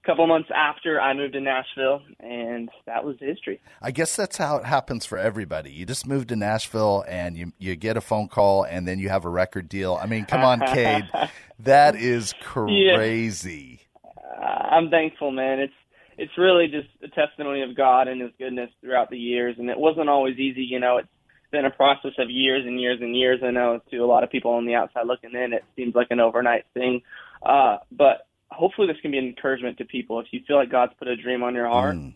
couple 0.06 0.28
months 0.28 0.50
after 0.56 1.02
I 1.02 1.14
moved 1.14 1.34
to 1.34 1.42
Nashville, 1.42 2.02
and 2.20 2.70
that 2.86 3.04
was 3.04 3.18
history. 3.20 3.60
I 3.82 3.92
guess 3.92 4.16
that's 4.16 4.38
how 4.38 4.58
it 4.58 4.66
happens 4.66 5.06
for 5.06 5.18
everybody. 5.18 5.72
You 5.72 5.86
just 5.86 6.06
move 6.06 6.28
to 6.28 6.36
Nashville 6.36 7.04
and 7.08 7.36
you 7.38 7.54
you 7.58 7.76
get 7.76 7.98
a 7.98 8.02
phone 8.02 8.28
call 8.28 8.64
and 8.64 8.88
then 8.88 9.00
you 9.00 9.10
have 9.10 9.26
a 9.26 9.30
record 9.30 9.68
deal. 9.68 10.00
I 10.02 10.06
mean, 10.06 10.26
come 10.26 10.44
on, 10.44 10.60
Cade, 10.60 11.10
that 11.60 11.96
is 11.96 12.34
crazy. 12.42 13.82
Yeah. 14.04 14.12
Uh, 14.40 14.68
I'm 14.72 14.90
thankful, 14.90 15.32
man. 15.32 15.60
It's 15.60 15.74
it's 16.18 16.38
really 16.38 16.68
just 16.68 16.88
a 17.04 17.08
testimony 17.08 17.62
of 17.62 17.76
God 17.76 18.08
and 18.08 18.22
His 18.22 18.32
goodness 18.38 18.70
throughout 18.82 19.10
the 19.10 19.18
years, 19.18 19.56
and 19.58 19.70
it 19.70 19.78
wasn't 19.78 20.10
always 20.10 20.38
easy. 20.38 20.64
You 20.64 20.80
know, 20.80 20.98
it's 20.98 21.10
been 21.52 21.66
a 21.66 21.72
process 21.72 22.12
of 22.20 22.30
years 22.30 22.66
and 22.66 22.80
years 22.80 23.00
and 23.02 23.16
years. 23.16 23.40
I 23.44 23.52
know 23.52 23.82
to 23.92 23.98
a 23.98 24.06
lot 24.06 24.24
of 24.24 24.30
people 24.30 24.52
on 24.52 24.66
the 24.66 24.76
outside 24.76 25.08
looking 25.08 25.34
in, 25.34 25.54
it 25.54 25.64
seems 25.76 25.96
like 25.96 26.08
an 26.12 26.20
overnight 26.20 26.66
thing, 26.74 27.02
uh, 27.44 27.78
but 27.92 28.28
hopefully 28.52 28.88
this 28.88 28.98
can 29.02 29.12
be 29.12 29.18
an 29.18 29.26
encouragement 29.26 29.78
to 29.78 29.86
people. 29.86 30.20
If 30.20 30.28
you 30.32 30.42
feel 30.48 30.58
like 30.58 30.70
God's 30.70 30.94
put 30.98 31.08
a 31.08 31.16
dream 31.16 31.44
on 31.44 31.56
your 31.56 31.68
heart, 31.68 31.96
mm. 31.96 32.14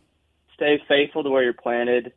stay 0.53 0.81
faithful 0.88 1.24
to 1.24 1.29
where 1.29 1.43
you're 1.43 1.53
planted 1.53 2.13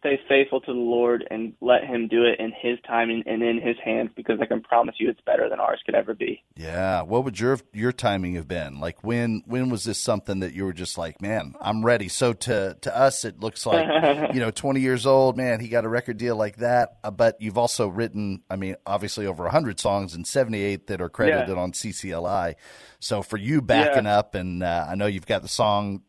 stay 0.00 0.18
faithful 0.28 0.60
to 0.62 0.72
the 0.72 0.78
Lord 0.78 1.26
and 1.30 1.52
let 1.60 1.84
Him 1.84 2.08
do 2.08 2.24
it 2.24 2.40
in 2.40 2.52
His 2.60 2.78
timing 2.86 3.22
and 3.26 3.42
in 3.42 3.60
His 3.60 3.76
hands, 3.84 4.10
because 4.16 4.40
I 4.40 4.46
can 4.46 4.62
promise 4.62 4.96
you, 4.98 5.08
it's 5.08 5.20
better 5.20 5.48
than 5.48 5.60
ours 5.60 5.80
could 5.86 5.94
ever 5.94 6.14
be. 6.14 6.42
Yeah. 6.56 7.02
What 7.02 7.24
would 7.24 7.38
your 7.38 7.58
your 7.72 7.92
timing 7.92 8.34
have 8.34 8.48
been? 8.48 8.80
Like 8.80 9.04
when 9.04 9.42
when 9.46 9.70
was 9.70 9.84
this 9.84 9.98
something 9.98 10.40
that 10.40 10.54
you 10.54 10.64
were 10.64 10.72
just 10.72 10.98
like, 10.98 11.22
man, 11.22 11.54
I'm 11.60 11.84
ready? 11.84 12.08
So 12.08 12.32
to 12.32 12.76
to 12.80 12.96
us, 12.96 13.24
it 13.24 13.40
looks 13.40 13.64
like 13.66 13.86
you 14.34 14.40
know, 14.40 14.50
20 14.50 14.80
years 14.80 15.06
old, 15.06 15.36
man, 15.36 15.60
he 15.60 15.68
got 15.68 15.84
a 15.84 15.88
record 15.88 16.16
deal 16.16 16.36
like 16.36 16.56
that. 16.56 16.98
Uh, 17.04 17.10
but 17.10 17.40
you've 17.40 17.58
also 17.58 17.88
written, 17.88 18.42
I 18.50 18.56
mean, 18.56 18.76
obviously 18.86 19.26
over 19.26 19.44
100 19.44 19.78
songs 19.78 20.14
and 20.14 20.26
78 20.26 20.86
that 20.88 21.00
are 21.00 21.08
credited 21.08 21.48
yeah. 21.48 21.62
on 21.62 21.72
CCLI. 21.72 22.54
So 22.98 23.22
for 23.22 23.36
you 23.36 23.62
backing 23.62 24.04
yeah. 24.04 24.18
up, 24.18 24.34
and 24.34 24.62
uh, 24.62 24.86
I 24.88 24.94
know 24.94 25.06
you've 25.06 25.26
got 25.26 25.42
the 25.42 25.48
song 25.48 26.02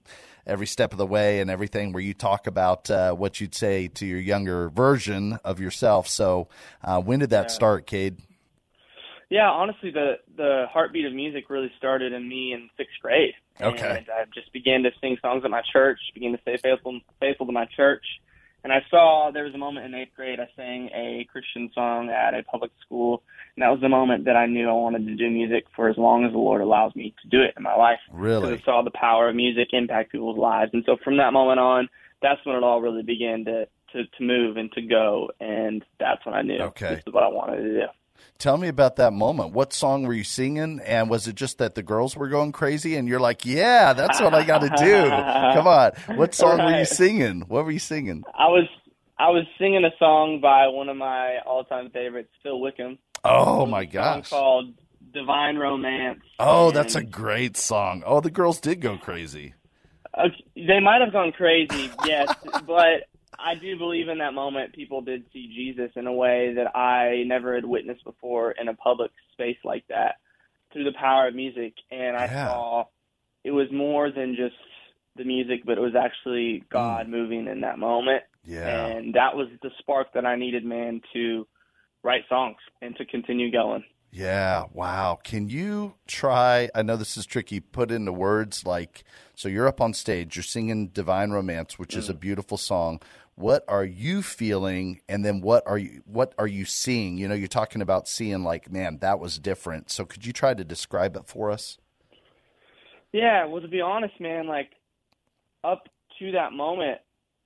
every 0.45 0.67
step 0.67 0.91
of 0.91 0.97
the 0.97 1.05
way 1.05 1.39
and 1.39 1.49
everything 1.49 1.93
where 1.93 2.03
you 2.03 2.13
talk 2.13 2.47
about 2.47 2.89
uh, 2.89 3.13
what 3.13 3.39
you'd 3.39 3.55
say 3.55 3.87
to 3.89 4.05
your 4.05 4.19
younger 4.19 4.69
version 4.69 5.39
of 5.43 5.59
yourself. 5.59 6.07
So, 6.07 6.47
uh, 6.83 7.01
when 7.01 7.19
did 7.19 7.29
that 7.31 7.45
yeah. 7.45 7.47
start, 7.47 7.87
Cade? 7.87 8.17
Yeah, 9.29 9.49
honestly, 9.49 9.91
the 9.91 10.15
the 10.35 10.65
heartbeat 10.69 11.05
of 11.05 11.13
music 11.13 11.49
really 11.49 11.71
started 11.77 12.11
in 12.11 12.27
me 12.27 12.51
in 12.51 12.69
sixth 12.75 12.95
grade. 13.01 13.33
Okay. 13.61 13.97
And 13.99 14.09
I 14.09 14.25
just 14.33 14.51
began 14.51 14.83
to 14.83 14.91
sing 14.99 15.17
songs 15.21 15.45
at 15.45 15.51
my 15.51 15.61
church, 15.71 15.99
began 16.13 16.33
to 16.33 16.41
stay 16.41 16.57
faithful 16.57 16.99
faithful 17.19 17.45
to 17.45 17.53
my 17.53 17.65
church, 17.65 18.03
and 18.63 18.71
I 18.71 18.83
saw 18.89 19.31
there 19.33 19.43
was 19.43 19.53
a 19.53 19.57
moment 19.57 19.85
in 19.85 19.95
eighth 19.95 20.15
grade 20.15 20.39
I 20.39 20.47
sang 20.55 20.89
a 20.93 21.27
Christian 21.31 21.69
song 21.73 22.09
at 22.09 22.33
a 22.33 22.43
public 22.43 22.71
school, 22.85 23.23
and 23.55 23.63
that 23.63 23.69
was 23.69 23.81
the 23.81 23.89
moment 23.89 24.25
that 24.25 24.35
I 24.35 24.45
knew 24.45 24.69
I 24.69 24.73
wanted 24.73 25.07
to 25.07 25.15
do 25.15 25.29
music 25.29 25.65
for 25.75 25.89
as 25.89 25.97
long 25.97 26.25
as 26.25 26.31
the 26.31 26.37
Lord 26.37 26.61
allows 26.61 26.95
me 26.95 27.13
to 27.21 27.29
do 27.29 27.41
it 27.41 27.53
in 27.57 27.63
my 27.63 27.75
life. 27.75 27.99
Really? 28.11 28.53
I 28.53 28.61
saw 28.61 28.81
the 28.81 28.91
power 28.91 29.29
of 29.29 29.35
music 29.35 29.69
impact 29.71 30.11
people's 30.11 30.37
lives, 30.37 30.71
and 30.73 30.83
so 30.85 30.97
from 31.03 31.17
that 31.17 31.33
moment 31.33 31.59
on, 31.59 31.89
that's 32.21 32.45
when 32.45 32.55
it 32.55 32.63
all 32.63 32.81
really 32.81 33.03
began 33.03 33.45
to 33.45 33.67
to, 33.93 34.05
to 34.05 34.23
move 34.23 34.57
and 34.57 34.71
to 34.71 34.81
go, 34.81 35.31
and 35.39 35.83
that's 35.99 36.25
when 36.25 36.33
I 36.33 36.41
knew 36.41 36.59
okay. 36.59 36.95
this 36.95 37.03
is 37.05 37.13
what 37.13 37.23
I 37.23 37.27
wanted 37.27 37.57
to 37.57 37.73
do. 37.81 37.85
Tell 38.37 38.57
me 38.57 38.67
about 38.67 38.95
that 38.95 39.13
moment. 39.13 39.53
What 39.53 39.71
song 39.71 40.03
were 40.03 40.13
you 40.13 40.23
singing? 40.23 40.79
And 40.85 41.09
was 41.09 41.27
it 41.27 41.35
just 41.35 41.59
that 41.59 41.75
the 41.75 41.83
girls 41.83 42.15
were 42.15 42.27
going 42.27 42.51
crazy 42.51 42.95
and 42.95 43.07
you're 43.07 43.19
like, 43.19 43.45
yeah, 43.45 43.93
that's 43.93 44.19
what 44.19 44.33
I 44.33 44.43
got 44.43 44.61
to 44.61 44.69
do? 44.69 45.09
Come 45.53 45.67
on. 45.67 45.91
What 46.17 46.33
song 46.33 46.57
right. 46.57 46.65
were 46.65 46.79
you 46.79 46.85
singing? 46.85 47.41
What 47.41 47.65
were 47.65 47.71
you 47.71 47.79
singing? 47.79 48.23
I 48.33 48.47
was 48.47 48.67
I 49.19 49.29
was 49.29 49.45
singing 49.59 49.85
a 49.85 49.91
song 49.99 50.39
by 50.41 50.67
one 50.67 50.89
of 50.89 50.97
my 50.97 51.37
all-time 51.45 51.91
favorites, 51.91 52.31
Phil 52.41 52.59
Wickham. 52.59 52.97
Oh 53.23 53.67
my 53.67 53.85
gosh. 53.85 54.29
called 54.29 54.73
Divine 55.13 55.57
Romance. 55.57 56.21
Oh, 56.39 56.67
and 56.67 56.75
that's 56.75 56.95
a 56.95 57.03
great 57.03 57.55
song. 57.55 58.01
Oh, 58.03 58.19
the 58.21 58.31
girls 58.31 58.59
did 58.59 58.81
go 58.81 58.97
crazy. 58.97 59.53
Uh, 60.13 60.29
they 60.55 60.79
might 60.79 61.01
have 61.01 61.13
gone 61.13 61.31
crazy, 61.31 61.91
yes, 62.05 62.33
but 62.65 63.07
I 63.43 63.55
do 63.55 63.77
believe 63.77 64.07
in 64.07 64.19
that 64.19 64.33
moment 64.33 64.73
people 64.73 65.01
did 65.01 65.25
see 65.33 65.51
Jesus 65.53 65.91
in 65.95 66.07
a 66.07 66.13
way 66.13 66.53
that 66.55 66.75
I 66.75 67.23
never 67.25 67.55
had 67.55 67.65
witnessed 67.65 68.03
before 68.03 68.51
in 68.51 68.67
a 68.67 68.73
public 68.73 69.11
space 69.33 69.57
like 69.63 69.85
that 69.89 70.15
through 70.71 70.85
the 70.85 70.93
power 70.99 71.27
of 71.27 71.35
music. 71.35 71.73
And 71.91 72.15
I 72.15 72.25
yeah. 72.25 72.47
saw 72.47 72.85
it 73.43 73.51
was 73.51 73.67
more 73.71 74.11
than 74.11 74.35
just 74.35 74.55
the 75.15 75.23
music, 75.23 75.61
but 75.65 75.77
it 75.77 75.81
was 75.81 75.95
actually 75.95 76.63
God 76.71 77.07
mm. 77.07 77.11
moving 77.11 77.47
in 77.47 77.61
that 77.61 77.79
moment. 77.79 78.23
Yeah. 78.43 78.87
And 78.87 79.13
that 79.15 79.35
was 79.35 79.47
the 79.61 79.69
spark 79.79 80.13
that 80.13 80.25
I 80.25 80.35
needed, 80.35 80.65
man, 80.65 81.01
to 81.13 81.47
write 82.03 82.23
songs 82.29 82.57
and 82.81 82.95
to 82.97 83.05
continue 83.05 83.51
going. 83.51 83.83
Yeah, 84.11 84.65
wow. 84.73 85.19
Can 85.23 85.47
you 85.47 85.93
try? 86.05 86.69
I 86.75 86.81
know 86.81 86.97
this 86.97 87.15
is 87.15 87.25
tricky. 87.25 87.61
Put 87.61 87.91
into 87.91 88.11
words 88.11 88.65
like 88.65 89.05
so. 89.35 89.47
You're 89.47 89.67
up 89.67 89.79
on 89.79 89.93
stage. 89.93 90.35
You're 90.35 90.43
singing 90.43 90.87
"Divine 90.87 91.31
Romance," 91.31 91.79
which 91.79 91.95
mm. 91.95 91.99
is 91.99 92.09
a 92.09 92.13
mm. 92.13 92.19
beautiful 92.19 92.57
song 92.57 93.01
what 93.35 93.63
are 93.67 93.83
you 93.83 94.21
feeling? 94.21 95.01
And 95.09 95.25
then 95.25 95.41
what 95.41 95.63
are 95.65 95.77
you 95.77 96.01
what 96.05 96.33
are 96.37 96.47
you 96.47 96.65
seeing? 96.65 97.17
You 97.17 97.27
know 97.27 97.35
you're 97.35 97.47
talking 97.47 97.81
about 97.81 98.07
seeing 98.07 98.43
like 98.43 98.71
man 98.71 98.99
that 99.01 99.19
was 99.19 99.39
different. 99.39 99.91
So 99.91 100.05
could 100.05 100.25
you 100.25 100.33
try 100.33 100.53
to 100.53 100.63
describe 100.63 101.15
it 101.15 101.27
for 101.27 101.51
us? 101.51 101.77
Yeah. 103.11 103.45
Well 103.45 103.61
to 103.61 103.67
be 103.67 103.81
honest 103.81 104.19
man 104.19 104.47
like 104.47 104.71
up 105.63 105.87
to 106.19 106.31
that 106.33 106.53
moment 106.53 106.99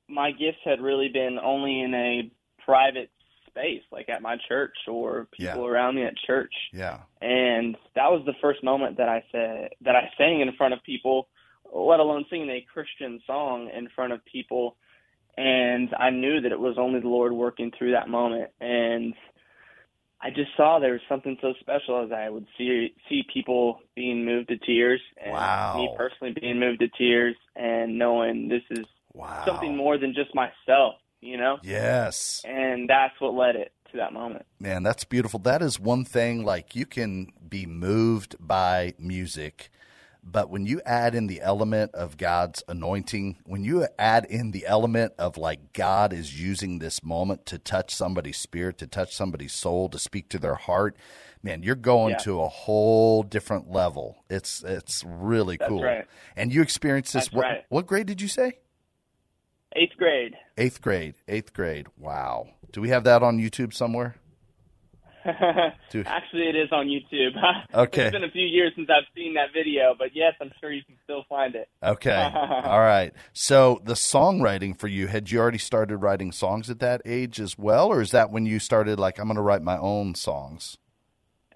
my 0.07 0.31
gifts 0.31 0.59
had 0.63 0.81
really 0.81 1.09
been 1.09 1.39
only 1.43 1.81
in 1.81 1.93
a 1.93 2.31
private 2.63 3.09
space 3.47 3.81
like 3.91 4.09
at 4.09 4.21
my 4.21 4.37
church 4.47 4.75
or 4.87 5.27
people 5.31 5.63
yeah. 5.63 5.67
around 5.67 5.95
me 5.95 6.03
at 6.03 6.13
church. 6.27 6.53
Yeah. 6.73 6.99
And 7.21 7.75
that 7.95 8.11
was 8.11 8.21
the 8.25 8.33
first 8.41 8.63
moment 8.63 8.97
that 8.97 9.09
i 9.09 9.23
said 9.31 9.69
that 9.81 9.95
i 9.95 10.09
sang 10.17 10.41
in 10.41 10.51
front 10.53 10.73
of 10.73 10.83
people 10.83 11.29
let 11.73 11.99
alone 11.99 12.25
singing 12.29 12.49
a 12.49 12.65
christian 12.71 13.19
song 13.25 13.69
in 13.75 13.89
front 13.95 14.13
of 14.13 14.23
people 14.25 14.77
and 15.37 15.93
I 15.97 16.09
knew 16.09 16.41
that 16.41 16.51
it 16.51 16.59
was 16.59 16.77
only 16.77 16.99
the 16.99 17.07
Lord 17.07 17.33
working 17.33 17.71
through 17.77 17.91
that 17.91 18.07
moment. 18.07 18.51
And 18.61 19.13
I 20.21 20.29
just 20.29 20.51
saw 20.55 20.79
there 20.79 20.93
was 20.93 21.01
something 21.09 21.37
so 21.41 21.53
special 21.59 22.03
as 22.03 22.11
I 22.11 22.29
would 22.29 22.47
see 22.57 22.95
see 23.09 23.23
people 23.31 23.79
being 23.95 24.25
moved 24.25 24.47
to 24.47 24.57
tears, 24.57 25.01
and 25.23 25.33
wow. 25.33 25.75
me 25.77 25.93
personally 25.97 26.33
being 26.39 26.59
moved 26.59 26.79
to 26.79 26.87
tears, 26.87 27.35
and 27.55 27.99
knowing 27.99 28.47
this 28.47 28.63
is 28.71 28.85
wow. 29.13 29.43
something 29.45 29.75
more 29.75 29.97
than 29.97 30.13
just 30.13 30.33
myself, 30.33 30.95
you 31.21 31.37
know. 31.37 31.57
Yes. 31.63 32.41
And 32.45 32.89
that's 32.89 33.19
what 33.19 33.33
led 33.33 33.55
it 33.55 33.73
to 33.91 33.97
that 33.97 34.13
moment. 34.13 34.45
Man, 34.59 34.83
that's 34.83 35.03
beautiful. 35.03 35.39
That 35.39 35.61
is 35.61 35.79
one 35.79 36.05
thing. 36.05 36.43
Like 36.45 36.75
you 36.75 36.85
can 36.85 37.31
be 37.47 37.65
moved 37.65 38.35
by 38.39 38.93
music 38.97 39.69
but 40.25 40.49
when 40.49 40.65
you 40.65 40.81
add 40.85 41.13
in 41.13 41.27
the 41.27 41.39
element 41.41 41.93
of 41.93 42.17
God's 42.17 42.63
anointing, 42.67 43.37
when 43.45 43.63
you 43.63 43.87
add 43.99 44.25
in 44.25 44.51
the 44.51 44.65
element 44.65 45.13
of 45.19 45.37
like 45.37 45.71
God 45.71 46.11
is 46.11 46.41
using 46.41 46.79
this 46.79 47.03
moment 47.03 47.45
to 47.45 47.59
touch 47.59 47.93
somebody's 47.93 48.37
spirit, 48.37 48.79
to 48.79 48.87
touch 48.87 49.15
somebody's 49.15 49.53
soul, 49.53 49.87
to 49.89 49.99
speak 49.99 50.27
to 50.29 50.39
their 50.39 50.55
heart, 50.55 50.97
man, 51.43 51.61
you're 51.61 51.75
going 51.75 52.11
yeah. 52.11 52.23
to 52.23 52.41
a 52.41 52.47
whole 52.47 53.21
different 53.21 53.69
level. 53.69 54.17
It's 54.27 54.63
it's 54.63 55.03
really 55.05 55.57
That's 55.57 55.69
cool. 55.69 55.83
Right. 55.83 56.05
And 56.35 56.51
you 56.51 56.63
experienced 56.63 57.13
this. 57.13 57.25
That's 57.25 57.35
what, 57.35 57.43
right. 57.43 57.63
what 57.69 57.85
grade 57.85 58.07
did 58.07 58.19
you 58.19 58.27
say? 58.27 58.53
Eighth 59.75 59.95
grade. 59.97 60.35
Eighth 60.57 60.81
grade. 60.81 61.15
Eighth 61.27 61.53
grade. 61.53 61.87
Wow. 61.97 62.47
Do 62.71 62.81
we 62.81 62.89
have 62.89 63.03
that 63.03 63.21
on 63.21 63.37
YouTube 63.37 63.73
somewhere? 63.73 64.15
Actually, 66.05 66.49
it 66.49 66.55
is 66.55 66.69
on 66.71 66.87
YouTube. 66.87 67.31
Okay. 67.73 68.03
it's 68.03 68.11
been 68.13 68.23
a 68.23 68.31
few 68.31 68.45
years 68.45 68.71
since 68.75 68.89
I've 68.89 69.03
seen 69.15 69.33
that 69.33 69.47
video, 69.53 69.95
but 69.97 70.09
yes, 70.13 70.33
I'm 70.39 70.51
sure 70.61 70.71
you 70.71 70.83
can 70.83 70.95
still 71.03 71.23
find 71.27 71.55
it. 71.55 71.67
Okay. 71.83 72.13
All 72.35 72.79
right. 72.79 73.11
So 73.33 73.81
the 73.83 73.93
songwriting 73.93 74.77
for 74.77 74.87
you, 74.87 75.07
had 75.07 75.31
you 75.31 75.39
already 75.39 75.57
started 75.57 75.97
writing 75.97 76.31
songs 76.31 76.69
at 76.69 76.79
that 76.79 77.01
age 77.05 77.39
as 77.39 77.57
well, 77.57 77.87
or 77.87 78.01
is 78.01 78.11
that 78.11 78.31
when 78.31 78.45
you 78.45 78.59
started 78.59 78.99
like 78.99 79.19
I'm 79.19 79.25
going 79.25 79.35
to 79.35 79.41
write 79.41 79.61
my 79.61 79.77
own 79.77 80.15
songs? 80.15 80.77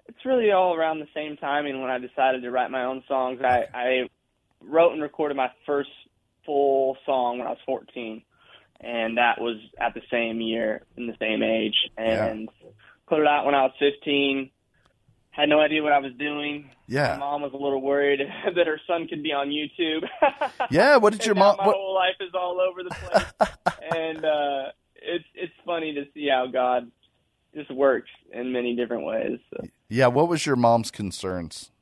It's 0.08 0.24
really 0.24 0.50
all 0.50 0.74
around 0.74 0.98
the 0.98 1.08
same 1.14 1.36
timing 1.36 1.80
when 1.80 1.90
I 1.90 1.98
decided 1.98 2.42
to 2.42 2.50
write 2.50 2.70
my 2.70 2.84
own 2.84 3.02
songs. 3.06 3.40
I, 3.42 3.64
I 3.72 4.08
wrote 4.60 4.92
and 4.92 5.02
recorded 5.02 5.36
my 5.36 5.50
first 5.64 5.90
full 6.44 6.96
song 7.06 7.38
when 7.38 7.46
I 7.46 7.50
was 7.50 7.60
14, 7.66 8.22
and 8.80 9.16
that 9.16 9.40
was 9.40 9.56
at 9.80 9.94
the 9.94 10.02
same 10.10 10.40
year 10.40 10.82
in 10.96 11.06
the 11.06 11.16
same 11.20 11.42
age, 11.42 11.76
and. 11.96 12.48
Yeah 12.62 12.70
put 13.10 13.20
it 13.20 13.26
out 13.26 13.44
when 13.44 13.54
I 13.54 13.62
was 13.62 13.72
15. 13.78 14.50
Had 15.32 15.48
no 15.48 15.60
idea 15.60 15.82
what 15.82 15.92
I 15.92 15.98
was 15.98 16.12
doing. 16.18 16.70
Yeah. 16.86 17.14
My 17.14 17.18
mom 17.18 17.42
was 17.42 17.52
a 17.52 17.56
little 17.56 17.82
worried 17.82 18.20
that 18.56 18.66
her 18.66 18.80
son 18.86 19.06
could 19.08 19.22
be 19.22 19.32
on 19.32 19.48
YouTube. 19.48 20.08
Yeah. 20.70 20.96
What 20.98 21.12
did 21.12 21.26
your 21.26 21.34
mom? 21.34 21.56
My 21.56 21.66
what? 21.66 21.76
whole 21.76 21.94
life 21.94 22.14
is 22.20 22.30
all 22.32 22.60
over 22.60 22.84
the 22.84 22.90
place, 22.90 23.50
and 23.96 24.24
uh, 24.24 24.70
it's 24.94 25.24
it's 25.34 25.52
funny 25.66 25.92
to 25.94 26.04
see 26.14 26.28
how 26.28 26.46
God 26.46 26.90
just 27.54 27.72
works 27.72 28.10
in 28.32 28.52
many 28.52 28.76
different 28.76 29.04
ways. 29.04 29.38
So. 29.50 29.66
Yeah. 29.88 30.06
What 30.08 30.28
was 30.28 30.46
your 30.46 30.54
mom's 30.54 30.92
concerns? 30.92 31.72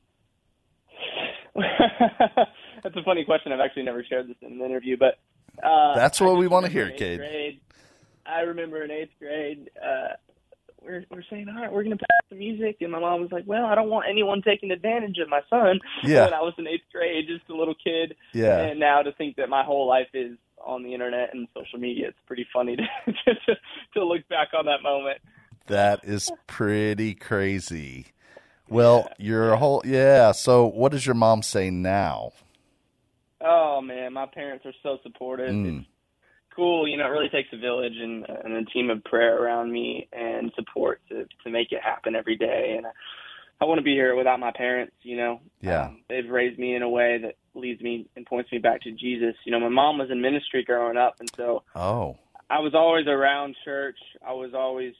That's 1.55 2.95
a 2.95 3.03
funny 3.03 3.25
question. 3.25 3.51
I've 3.51 3.59
actually 3.59 3.83
never 3.83 4.03
shared 4.03 4.27
this 4.27 4.37
in 4.41 4.53
an 4.53 4.61
interview, 4.61 4.97
but 4.97 5.19
uh, 5.61 5.95
that's 5.95 6.19
what 6.19 6.37
we 6.37 6.47
want 6.47 6.65
to 6.65 6.71
hear, 6.71 6.89
Cade. 6.91 7.59
I 8.25 8.41
remember 8.41 8.83
in 8.83 8.91
eighth 8.91 9.11
grade, 9.19 9.69
uh, 9.83 10.13
we're 10.81 11.05
we're 11.09 11.23
saying, 11.29 11.47
all 11.49 11.61
right, 11.61 11.71
we're 11.71 11.83
gonna 11.83 11.97
pass 11.97 12.29
the 12.29 12.35
music, 12.35 12.77
and 12.81 12.91
my 12.91 12.99
mom 12.99 13.21
was 13.21 13.31
like, 13.31 13.43
well, 13.45 13.65
I 13.65 13.75
don't 13.75 13.89
want 13.89 14.07
anyone 14.09 14.41
taking 14.41 14.71
advantage 14.71 15.17
of 15.17 15.29
my 15.29 15.41
son. 15.49 15.79
Yeah. 16.03 16.25
When 16.25 16.33
I 16.33 16.41
was 16.41 16.53
in 16.57 16.67
eighth 16.67 16.85
grade, 16.93 17.27
just 17.27 17.49
a 17.49 17.55
little 17.55 17.75
kid. 17.75 18.15
Yeah. 18.33 18.59
And 18.59 18.79
now 18.79 19.01
to 19.01 19.11
think 19.13 19.35
that 19.35 19.49
my 19.49 19.63
whole 19.63 19.87
life 19.87 20.07
is 20.13 20.37
on 20.65 20.83
the 20.83 20.93
internet 20.93 21.33
and 21.33 21.47
social 21.53 21.77
media, 21.77 22.07
it's 22.07 22.17
pretty 22.25 22.47
funny 22.53 22.77
to 22.77 22.83
to, 23.25 23.55
to 23.95 24.05
look 24.05 24.27
back 24.29 24.49
on 24.57 24.65
that 24.65 24.81
moment. 24.81 25.19
That 25.67 26.03
is 26.03 26.31
pretty 26.47 27.13
crazy. 27.15 28.07
Well, 28.69 29.09
your 29.17 29.55
whole 29.55 29.81
yeah. 29.85 30.31
So, 30.31 30.65
what 30.65 30.91
does 30.91 31.05
your 31.05 31.15
mom 31.15 31.43
say 31.43 31.69
now? 31.69 32.31
Oh 33.41 33.81
man, 33.81 34.13
my 34.13 34.25
parents 34.25 34.65
are 34.65 34.73
so 34.83 34.97
supportive. 35.03 35.49
Mm. 35.49 35.79
It's 35.79 35.87
cool. 36.59 36.87
You 36.87 36.97
know, 36.97 37.05
it 37.05 37.09
really 37.09 37.29
takes 37.29 37.49
a 37.53 37.57
village 37.57 37.95
and, 37.99 38.25
and 38.43 38.53
a 38.53 38.65
team 38.65 38.89
of 38.89 39.03
prayer 39.03 39.41
around 39.41 39.71
me 39.71 40.07
and 40.13 40.51
support 40.55 41.01
to 41.09 41.25
to 41.43 41.49
make 41.49 41.71
it 41.71 41.81
happen 41.81 42.15
every 42.15 42.35
day. 42.37 42.75
And 42.77 42.85
I, 42.85 42.91
I 43.61 43.65
want 43.65 43.79
to 43.79 43.83
be 43.83 43.93
here 43.93 44.15
without 44.15 44.39
my 44.39 44.51
parents. 44.51 44.93
You 45.01 45.17
know, 45.17 45.41
Yeah. 45.61 45.85
um, 45.87 46.01
they've 46.09 46.29
raised 46.29 46.59
me 46.59 46.75
in 46.75 46.81
a 46.81 46.89
way 46.89 47.17
that 47.19 47.35
leads 47.55 47.81
me 47.81 48.07
and 48.15 48.25
points 48.25 48.51
me 48.51 48.57
back 48.57 48.81
to 48.81 48.91
Jesus. 48.91 49.35
You 49.45 49.51
know, 49.51 49.59
my 49.59 49.69
mom 49.69 49.97
was 49.97 50.11
in 50.11 50.21
ministry 50.21 50.63
growing 50.63 50.97
up, 50.97 51.15
and 51.19 51.31
so 51.35 51.63
Oh, 51.75 52.17
I 52.49 52.59
was 52.59 52.73
always 52.75 53.07
around 53.07 53.55
church. 53.65 53.97
I 54.25 54.33
was 54.33 54.53
always 54.53 54.93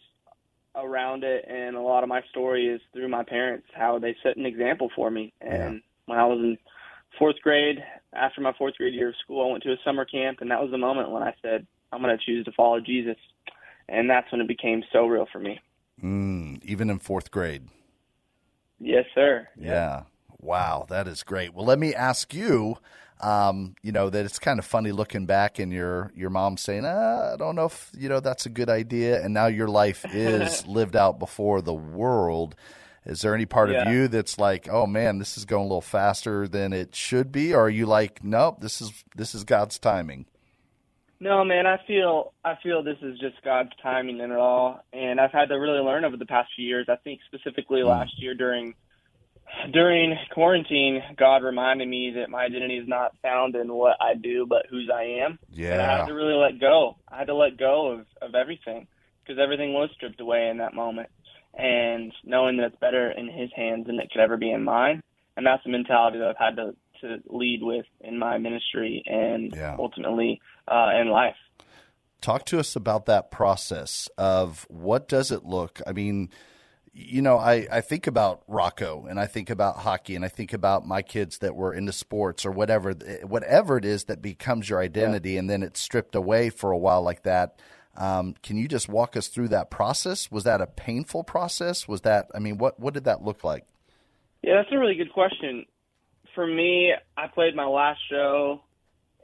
around 0.76 1.24
it, 1.24 1.46
and 1.48 1.76
a 1.76 1.82
lot 1.82 2.04
of 2.04 2.10
my 2.10 2.22
story 2.30 2.68
is 2.68 2.80
through 2.94 3.10
my 3.10 3.24
parents, 3.24 3.68
how 3.74 4.00
they 4.00 4.16
set 4.24 4.38
an 4.38 4.46
example 4.46 4.90
for 4.96 5.10
me. 5.10 5.34
And 5.42 5.82
when 6.06 6.20
I 6.20 6.26
was 6.26 6.40
in 6.40 6.58
fourth 7.18 7.38
grade, 7.42 7.84
after 8.14 8.42
my 8.42 8.54
fourth 8.58 8.76
grade 8.76 8.94
year 8.94 9.10
of 9.10 9.16
school, 9.24 9.48
I 9.48 9.52
went 9.52 9.64
to 9.64 9.72
a 9.72 9.78
summer 9.84 10.06
camp, 10.06 10.40
and 10.42 10.52
that 10.52 10.62
was 10.62 10.72
the 10.72 10.78
moment 10.78 11.12
when 11.12 11.24
I 11.24 11.34
said, 11.42 11.66
I'm 11.92 12.02
going 12.02 12.18
to 12.18 12.24
choose 12.24 12.46
to 12.46 12.52
follow 12.52 12.80
Jesus. 12.80 13.18
And 13.88 14.10
that's 14.10 14.32
when 14.32 14.42
it 14.42 14.48
became 14.48 14.84
so 14.92 15.06
real 15.08 15.28
for 15.32 15.40
me. 15.40 15.60
mm, 16.04 16.64
even 16.64 16.90
in 16.90 17.00
fourth 17.00 17.32
grade. 17.32 17.68
Yes, 18.80 19.06
sir. 19.14 19.48
Yeah. 19.60 20.04
Wow, 20.40 20.86
that 20.90 21.08
is 21.08 21.24
great. 21.24 21.54
Well, 21.54 21.66
let 21.66 21.80
me 21.80 21.94
ask 21.94 22.34
you. 22.34 22.78
Um, 23.22 23.76
you 23.82 23.92
know 23.92 24.10
that 24.10 24.24
it's 24.24 24.40
kind 24.40 24.60
of 24.60 24.66
funny 24.66 24.94
looking 24.94 25.26
back 25.26 25.60
and 25.60 25.74
your 25.74 26.10
your 26.16 26.30
mom 26.30 26.56
saying, 26.56 26.86
ah, 26.86 27.34
"I 27.34 27.36
don't 27.36 27.58
know 27.58 27.66
if 27.66 27.92
you 27.98 28.08
know 28.08 28.22
that's 28.22 28.46
a 28.46 28.50
good 28.50 28.70
idea," 28.70 29.22
and 29.22 29.34
now 29.34 29.48
your 29.48 29.68
life 29.68 30.06
is 30.14 30.66
lived 30.66 30.96
out 30.96 31.20
before 31.20 31.62
the 31.62 31.74
world. 31.74 32.56
Is 33.10 33.22
there 33.22 33.34
any 33.34 33.48
part 33.48 33.72
Yeah. 33.72 33.82
of 33.82 33.92
you 33.92 34.08
that's 34.08 34.38
like, 34.38 34.70
"Oh 34.70 34.86
man, 34.86 35.18
this 35.18 35.36
is 35.36 35.44
going 35.46 35.64
a 35.66 35.68
little 35.68 35.82
faster 35.82 36.48
than 36.48 36.74
it 36.74 36.96
should 36.96 37.32
be," 37.32 37.54
or 37.54 37.64
are 37.64 37.70
you 37.70 37.88
like, 37.88 38.24
"Nope, 38.24 38.62
this 38.62 38.82
is 38.82 39.04
this 39.16 39.34
is 39.34 39.44
God's 39.44 39.80
timing"? 39.80 40.28
No, 41.20 41.44
man, 41.44 41.66
I 41.66 41.78
feel 41.88 42.34
I 42.46 42.56
feel 42.62 42.84
this 42.84 43.00
is 43.02 43.18
just 43.20 43.42
God's 43.44 43.72
timing 43.82 44.20
in 44.20 44.32
it 44.32 44.38
all, 44.38 44.84
and 44.94 45.20
I've 45.20 45.32
had 45.32 45.50
to 45.50 45.56
really 45.56 45.80
learn 45.80 46.06
over 46.06 46.18
the 46.18 46.26
past 46.26 46.52
few 46.56 46.66
years. 46.66 46.88
I 46.88 46.98
think 46.98 47.22
specifically 47.26 47.82
hmm. 47.82 47.88
last 47.88 48.22
year 48.22 48.36
during 48.36 48.76
during 49.72 50.16
quarantine, 50.32 51.02
God 51.18 51.44
reminded 51.44 51.88
me 51.88 52.12
that 52.12 52.30
my 52.30 52.44
identity 52.44 52.78
is 52.78 52.88
not 52.88 53.18
found 53.24 53.56
in 53.56 53.74
what 53.74 53.98
I 54.00 54.14
do, 54.14 54.46
but 54.46 54.68
whose 54.70 54.90
I 54.94 55.24
am. 55.26 55.40
And 55.74 55.82
I 55.82 55.98
had 55.98 56.06
to 56.06 56.14
really 56.14 56.36
let 56.36 56.60
go. 56.60 56.98
I 57.08 57.18
had 57.18 57.28
to 57.28 57.36
let 57.36 57.58
go 57.58 57.88
of 57.88 58.06
of 58.22 58.36
everything 58.36 58.88
because 59.24 59.42
everything 59.42 59.74
was 59.74 59.90
stripped 59.96 60.22
away 60.22 60.50
in 60.50 60.58
that 60.58 60.74
moment, 60.74 61.10
and 61.54 62.14
knowing 62.24 62.58
that 62.58 62.68
it's 62.68 62.80
better 62.80 63.12
in 63.12 63.28
His 63.28 63.50
hands 63.56 63.88
than 63.88 64.00
it 64.00 64.10
could 64.12 64.22
ever 64.22 64.38
be 64.38 64.52
in 64.52 64.64
mine. 64.64 65.02
And 65.38 65.46
that's 65.46 65.64
the 65.64 65.72
mentality 65.72 66.20
that 66.20 66.28
I've 66.28 66.38
had 66.38 66.56
to 66.58 66.76
to 67.02 67.18
lead 67.28 67.62
with 67.64 67.86
in 68.02 68.20
my 68.20 68.38
ministry 68.38 69.02
and 69.06 69.54
Yeah. 69.56 69.76
ultimately 69.80 70.42
uh, 70.68 70.92
in 71.00 71.10
life. 71.10 71.38
Talk 72.22 72.46
to 72.48 72.60
us 72.60 72.76
about 72.76 73.06
that 73.06 73.32
process 73.32 74.10
of 74.18 74.66
what 74.70 75.08
does 75.08 75.32
it 75.32 75.46
look? 75.46 75.82
I 75.88 75.94
mean, 75.94 76.30
you 76.92 77.22
know, 77.22 77.38
I, 77.38 77.66
I 77.72 77.82
think 77.82 78.08
about 78.08 78.44
Rocco 78.48 79.06
and 79.06 79.18
I 79.20 79.26
think 79.28 79.50
about 79.50 79.78
hockey 79.78 80.16
and 80.16 80.26
I 80.26 80.28
think 80.28 80.52
about 80.52 80.86
my 80.86 81.02
kids 81.02 81.38
that 81.38 81.56
were 81.56 81.74
into 81.74 81.94
sports 81.94 82.46
or 82.46 82.52
whatever, 82.52 82.92
whatever 83.24 83.78
it 83.78 83.86
is 83.86 84.06
that 84.06 84.22
becomes 84.22 84.70
your 84.70 84.80
identity 84.82 85.38
and 85.38 85.50
then 85.50 85.64
it's 85.64 85.80
stripped 85.80 86.16
away 86.16 86.50
for 86.50 86.72
a 86.72 86.78
while 86.78 87.02
like 87.02 87.24
that. 87.24 87.62
Um, 88.00 88.34
can 88.42 88.58
you 88.58 88.68
just 88.68 88.88
walk 88.90 89.16
us 89.18 89.28
through 89.28 89.50
that 89.50 89.70
process? 89.70 90.32
Was 90.32 90.46
that 90.46 90.62
a 90.62 90.68
painful 90.68 91.24
process? 91.24 91.88
Was 91.88 92.02
that, 92.02 92.30
I 92.34 92.40
mean, 92.40 92.58
what, 92.58 92.80
what 92.80 92.94
did 92.94 93.04
that 93.04 93.22
look 93.24 93.44
like? 93.44 93.66
Yeah, 94.42 94.56
that's 94.56 94.72
a 94.72 94.78
really 94.80 94.96
good 94.96 95.12
question. 95.14 95.66
For 96.34 96.48
me, 96.48 96.94
I 97.18 97.28
played 97.28 97.56
my 97.56 97.66
last 97.66 98.00
show 98.10 98.62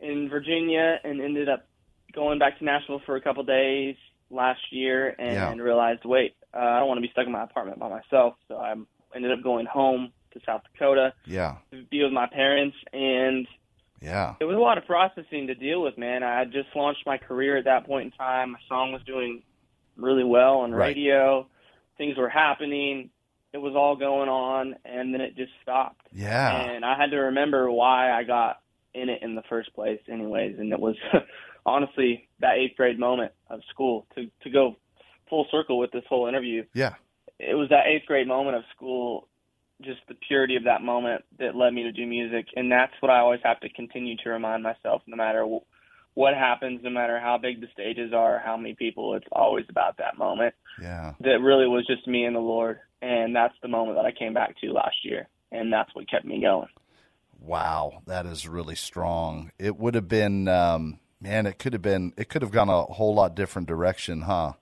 in 0.02 0.28
Virginia 0.30 1.00
and 1.04 1.22
ended 1.22 1.48
up 1.48 1.66
going 2.14 2.38
back 2.38 2.60
to 2.60 2.66
Nashville 2.66 3.02
for 3.06 3.16
a 3.16 3.22
couple 3.22 3.44
days 3.44 3.96
last 4.30 4.60
year 4.72 5.16
and 5.18 5.36
Yeah. 5.36 5.54
realized, 5.64 6.04
wait, 6.04 6.36
uh, 6.54 6.58
I 6.58 6.80
don't 6.80 6.88
want 6.90 6.98
to 6.98 7.02
be 7.02 7.10
stuck 7.12 7.26
in 7.26 7.32
my 7.32 7.44
apartment 7.44 7.80
by 7.80 7.88
myself. 7.90 8.36
So 8.50 8.58
I 8.58 8.74
ended 9.16 9.32
up 9.32 9.42
going 9.42 9.66
home 9.66 10.12
to 10.34 10.42
South 10.46 10.64
Dakota 10.74 11.14
Yeah. 11.26 11.56
to 11.72 11.84
be 11.84 12.04
with 12.04 12.12
my 12.12 12.28
parents 12.28 12.76
and 12.92 13.48
Yeah. 14.02 14.36
it 14.40 14.46
was 14.46 14.56
a 14.56 14.60
lot 14.60 14.78
of 14.78 14.86
processing 14.86 15.48
to 15.48 15.56
deal 15.56 15.82
with, 15.82 15.98
man. 15.98 16.22
I 16.24 16.38
had 16.40 16.52
just 16.52 16.68
launched 16.76 17.06
my 17.06 17.18
career 17.18 17.58
at 17.58 17.66
that 17.66 17.86
point 17.86 18.06
in 18.06 18.12
time. 18.12 18.52
My 18.52 18.60
song 18.68 18.92
was 18.92 19.02
doing 19.06 19.42
really 19.98 20.24
well 20.24 20.58
on 20.60 20.72
Right. 20.74 20.88
radio. 20.88 21.48
Things 21.98 22.18
were 22.18 22.30
happening. 22.30 23.10
It 23.54 23.60
was 23.60 23.74
all 23.76 23.96
going 23.96 24.28
on, 24.28 24.76
and 24.84 25.14
then 25.14 25.22
it 25.22 25.36
just 25.38 25.52
stopped. 25.62 26.02
Yeah. 26.12 26.62
And 26.72 26.84
I 26.84 26.98
had 26.98 27.12
to 27.12 27.18
remember 27.18 27.72
why 27.72 28.12
I 28.12 28.24
got 28.24 28.60
in 28.94 29.08
it 29.10 29.22
in 29.22 29.36
the 29.36 29.44
first 29.44 29.74
place, 29.74 30.02
anyways. 30.10 30.60
And 30.60 30.74
it 30.74 30.80
was 30.80 30.96
honestly 31.66 32.28
that 32.40 32.58
eighth 32.58 32.76
grade 32.76 33.00
moment 33.00 33.32
of 33.50 33.62
school 33.70 34.06
to 34.16 34.30
to 34.44 34.50
go 34.50 34.76
full 35.30 35.48
circle 35.52 35.78
with 35.80 35.92
this 35.92 36.04
whole 36.08 36.28
interview 36.28 36.64
Yeah. 36.76 36.94
it 37.40 37.56
was 37.56 37.70
that 37.70 37.88
eighth 37.88 38.06
grade 38.06 38.28
moment 38.28 38.56
of 38.58 38.64
school, 38.76 39.28
just 39.82 40.00
the 40.08 40.16
purity 40.28 40.56
of 40.56 40.64
that 40.64 40.82
moment 40.82 41.24
that 41.40 41.56
led 41.56 41.74
me 41.74 41.84
to 41.84 41.92
do 41.92 42.06
music, 42.06 42.48
and 42.56 42.72
that's 42.72 42.94
what 43.02 43.12
I 43.12 43.20
always 43.20 43.42
have 43.44 43.60
to 43.62 43.70
continue 43.70 44.16
to 44.24 44.30
remind 44.30 44.64
myself, 44.64 45.02
no 45.06 45.16
matter 45.16 45.42
w- 45.42 45.62
what 46.14 46.34
happens, 46.34 46.82
no 46.84 46.90
matter 46.90 47.20
how 47.20 47.38
big 47.38 47.60
the 47.60 47.68
stages 47.74 48.14
are, 48.14 48.42
how 48.44 48.56
many 48.56 48.74
people, 48.74 49.16
it's 49.16 49.28
always 49.32 49.66
about 49.70 49.98
that 49.98 50.18
moment 50.18 50.56
Yeah. 50.82 51.14
that 51.20 51.42
really 51.42 51.68
was 51.68 51.86
just 51.86 52.08
me 52.08 52.26
and 52.26 52.36
the 52.36 52.40
Lord, 52.40 52.80
and 53.02 53.36
that's 53.36 53.56
the 53.62 53.68
moment 53.68 53.98
that 53.98 54.06
I 54.06 54.12
came 54.12 54.34
back 54.34 54.56
to 54.62 54.72
last 54.72 55.04
year, 55.04 55.28
and 55.52 55.72
that's 55.72 55.94
what 55.94 56.10
kept 56.10 56.26
me 56.26 56.42
going. 56.42 56.70
Wow, 57.40 58.02
that 58.08 58.26
is 58.26 58.48
really 58.48 58.76
strong. 58.76 59.52
It 59.60 59.78
would 59.78 59.94
have 59.94 60.08
been, 60.08 60.48
um, 60.48 61.00
man, 61.20 61.46
it 61.46 61.60
could 61.60 61.74
have 61.74 61.82
been, 61.82 62.14
it 62.18 62.30
could 62.30 62.42
have 62.42 62.52
gone 62.52 62.70
a 62.70 62.84
whole 62.84 63.14
lot 63.14 63.36
different 63.36 63.68
direction, 63.68 64.22
huh? 64.22 64.54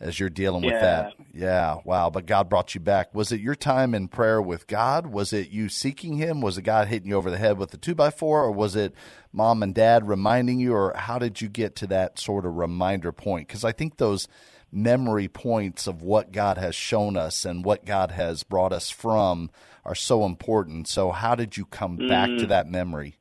As 0.00 0.18
you're 0.18 0.30
dealing 0.30 0.62
with 0.62 0.72
Yeah. 0.72 0.80
that. 0.80 1.12
Yeah, 1.34 1.76
wow. 1.84 2.08
But 2.08 2.24
God 2.24 2.48
brought 2.48 2.74
you 2.74 2.80
back. 2.80 3.14
Was 3.14 3.32
it 3.32 3.40
your 3.40 3.54
time 3.54 3.94
in 3.94 4.08
prayer 4.08 4.40
with 4.40 4.66
God? 4.66 5.08
Was 5.08 5.34
it 5.34 5.50
you 5.50 5.68
seeking 5.68 6.16
Him? 6.16 6.40
Was 6.40 6.56
it 6.56 6.62
God 6.62 6.88
hitting 6.88 7.10
you 7.10 7.16
over 7.16 7.30
the 7.30 7.36
head 7.36 7.58
with 7.58 7.70
the 7.70 7.76
two 7.76 7.94
by 7.94 8.08
four? 8.10 8.42
Or 8.42 8.50
was 8.50 8.74
it 8.74 8.94
mom 9.30 9.62
and 9.62 9.74
dad 9.74 10.08
reminding 10.08 10.58
you? 10.58 10.74
Or 10.74 10.94
how 10.96 11.18
did 11.18 11.42
you 11.42 11.48
get 11.48 11.76
to 11.76 11.86
that 11.88 12.18
sort 12.18 12.46
of 12.46 12.56
reminder 12.56 13.12
point? 13.12 13.46
Because 13.46 13.62
I 13.62 13.72
think 13.72 13.98
those 13.98 14.26
memory 14.72 15.28
points 15.28 15.86
of 15.86 16.02
what 16.02 16.32
God 16.32 16.56
has 16.56 16.74
shown 16.74 17.16
us 17.16 17.44
and 17.44 17.64
what 17.64 17.84
God 17.84 18.12
has 18.12 18.42
brought 18.42 18.72
us 18.72 18.90
from 18.90 19.50
are 19.84 19.94
so 19.94 20.24
important. 20.24 20.88
So, 20.88 21.10
how 21.10 21.34
did 21.34 21.56
you 21.56 21.64
come 21.64 21.96
back 21.96 22.28
to 22.28 22.44
mm. 22.44 22.48
that 22.48 22.68
memory? 22.68 23.16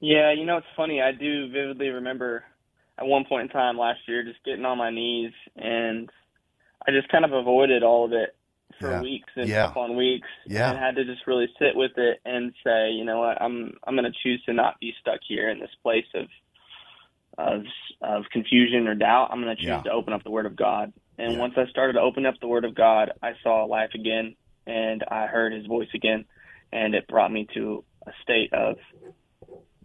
Yeah, 0.00 0.32
you 0.32 0.44
know 0.44 0.58
it's 0.58 0.66
funny. 0.76 1.00
I 1.00 1.12
do 1.12 1.50
vividly 1.50 1.88
remember 1.88 2.44
at 2.98 3.06
one 3.06 3.24
point 3.24 3.42
in 3.42 3.48
time 3.48 3.78
last 3.78 4.00
year 4.06 4.22
just 4.24 4.42
getting 4.44 4.64
on 4.64 4.78
my 4.78 4.90
knees 4.90 5.32
and 5.56 6.10
I 6.86 6.90
just 6.90 7.08
kind 7.08 7.24
of 7.24 7.32
avoided 7.32 7.82
all 7.82 8.04
of 8.04 8.12
it 8.12 8.36
for 8.80 8.90
Yeah. 8.90 9.00
weeks 9.00 9.30
and 9.36 9.48
Yeah. 9.48 9.70
upon 9.70 9.96
weeks 9.96 10.28
Yeah. 10.46 10.70
and 10.70 10.78
had 10.78 10.96
to 10.96 11.04
just 11.04 11.26
really 11.26 11.48
sit 11.58 11.74
with 11.76 11.96
it 11.98 12.20
and 12.24 12.54
say, 12.64 12.90
you 12.90 13.04
know 13.04 13.20
what, 13.20 13.40
I'm 13.40 13.76
I'm 13.84 13.94
going 13.96 14.10
to 14.10 14.18
choose 14.22 14.42
to 14.44 14.52
not 14.52 14.78
be 14.80 14.94
stuck 15.00 15.20
here 15.26 15.48
in 15.48 15.58
this 15.60 15.74
place 15.82 16.06
of 16.14 16.28
of 17.38 17.64
of 18.02 18.24
confusion 18.32 18.88
or 18.88 18.94
doubt. 18.94 19.28
I'm 19.30 19.42
going 19.42 19.54
to 19.56 19.60
choose 19.62 19.66
Yeah. 19.68 19.82
to 19.82 19.92
open 19.92 20.12
up 20.12 20.24
the 20.24 20.30
word 20.30 20.46
of 20.46 20.56
God. 20.56 20.92
And 21.18 21.38
once 21.38 21.54
I 21.56 21.66
started 21.66 21.94
to 21.94 22.00
open 22.00 22.26
up 22.26 22.38
the 22.40 22.48
word 22.48 22.64
of 22.64 22.74
God, 22.74 23.12
I 23.22 23.34
saw 23.42 23.64
life 23.64 23.90
again 23.94 24.36
and 24.66 25.04
I 25.08 25.26
heard 25.26 25.52
his 25.52 25.66
voice 25.66 25.88
again 25.94 26.24
and 26.72 26.94
it 26.94 27.06
brought 27.08 27.32
me 27.32 27.46
to 27.54 27.84
a 28.06 28.12
state 28.22 28.52
of 28.52 28.76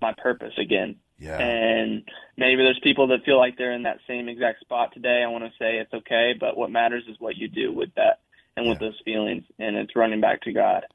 my 0.01 0.13
purpose 0.13 0.53
again. 0.57 0.97
Yeah. 1.23 1.39
And 1.39 2.03
maybe 2.35 2.63
there's 2.63 2.79
people 2.83 3.07
that 3.07 3.23
feel 3.23 3.37
like 3.37 3.57
they're 3.57 3.71
in 3.71 3.83
that 3.83 3.99
same 4.07 4.27
exact 4.27 4.59
spot 4.59 4.93
today. 4.93 5.23
I 5.25 5.29
want 5.29 5.45
to 5.45 5.51
say 5.57 5.77
it's 5.77 5.93
okay, 5.93 6.33
but 6.37 6.57
what 6.57 6.69
matters 6.69 7.03
is 7.07 7.15
what 7.19 7.37
you 7.37 7.47
do 7.47 7.71
with 7.71 7.93
that 7.95 8.19
and 8.57 8.67
with 8.67 8.81
Yeah. 8.81 8.89
those 8.89 8.99
feelings, 9.05 9.45
and 9.57 9.77
it's 9.77 9.95
running 9.95 10.19
back 10.19 10.41
to 10.41 10.51
God. 10.51 10.85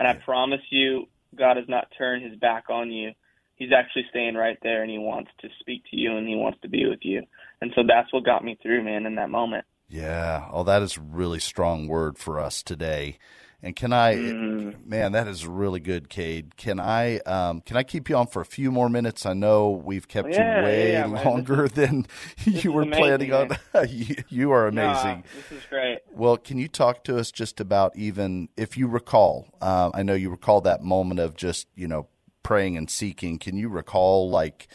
And 0.00 0.08
I 0.08 0.14
promise 0.14 0.60
you, 0.70 1.08
God 1.34 1.56
has 1.56 1.68
not 1.68 1.92
turned 1.96 2.24
his 2.24 2.38
back 2.38 2.70
on 2.70 2.90
you. 2.90 3.12
He's 3.54 3.72
actually 3.72 4.06
staying 4.10 4.34
right 4.34 4.58
there, 4.62 4.82
and 4.82 4.90
he 4.90 4.98
wants 4.98 5.30
to 5.40 5.48
speak 5.60 5.84
to 5.90 5.96
you, 5.96 6.16
and 6.16 6.28
he 6.28 6.34
wants 6.34 6.60
to 6.62 6.68
be 6.68 6.86
with 6.86 7.04
you. 7.04 7.24
And 7.60 7.72
so 7.74 7.82
that's 7.86 8.12
what 8.12 8.24
got 8.24 8.44
me 8.44 8.58
through, 8.60 8.82
man, 8.82 9.06
in 9.06 9.14
that 9.14 9.30
moment. 9.30 9.64
Yeah. 9.88 10.48
Oh, 10.52 10.64
that 10.64 10.82
is 10.82 10.96
a 10.96 11.00
really 11.00 11.40
strong 11.40 11.86
word 11.86 12.18
for 12.18 12.38
us 12.40 12.62
today. 12.62 13.18
And 13.60 13.74
can 13.74 13.92
I, 13.92 14.14
mm. 14.14 14.86
man, 14.86 15.12
that 15.12 15.26
is 15.26 15.44
really 15.44 15.80
good, 15.80 16.08
Cade. 16.08 16.56
Can 16.56 16.78
I, 16.78 17.18
um, 17.20 17.60
can 17.60 17.76
I 17.76 17.82
keep 17.82 18.08
you 18.08 18.16
on 18.16 18.28
for 18.28 18.40
a 18.40 18.44
few 18.44 18.70
more 18.70 18.88
minutes? 18.88 19.26
I 19.26 19.32
know 19.32 19.70
we've 19.70 20.06
kept 20.06 20.32
yeah, 20.32 20.58
you 20.58 20.64
way 20.64 20.92
yeah, 20.92 21.06
longer 21.06 21.64
is, 21.64 21.72
than 21.72 22.06
you 22.44 22.70
were 22.70 22.82
amazing, 22.82 23.02
planning 23.02 23.32
on. 23.32 23.56
you, 23.88 24.14
you, 24.28 24.50
are 24.52 24.68
amazing. 24.68 25.24
No, 25.24 25.40
this 25.40 25.58
is 25.58 25.66
great. 25.68 25.98
Well, 26.12 26.36
can 26.36 26.58
you 26.58 26.68
talk 26.68 27.02
to 27.04 27.18
us 27.18 27.32
just 27.32 27.58
about 27.58 27.96
even 27.96 28.48
if 28.56 28.76
you 28.76 28.86
recall? 28.86 29.48
Uh, 29.60 29.90
I 29.92 30.04
know 30.04 30.14
you 30.14 30.30
recall 30.30 30.60
that 30.60 30.84
moment 30.84 31.18
of 31.18 31.34
just 31.34 31.66
you 31.74 31.88
know 31.88 32.06
praying 32.44 32.76
and 32.76 32.88
seeking. 32.88 33.40
Can 33.40 33.56
you 33.56 33.68
recall 33.68 34.30
like 34.30 34.68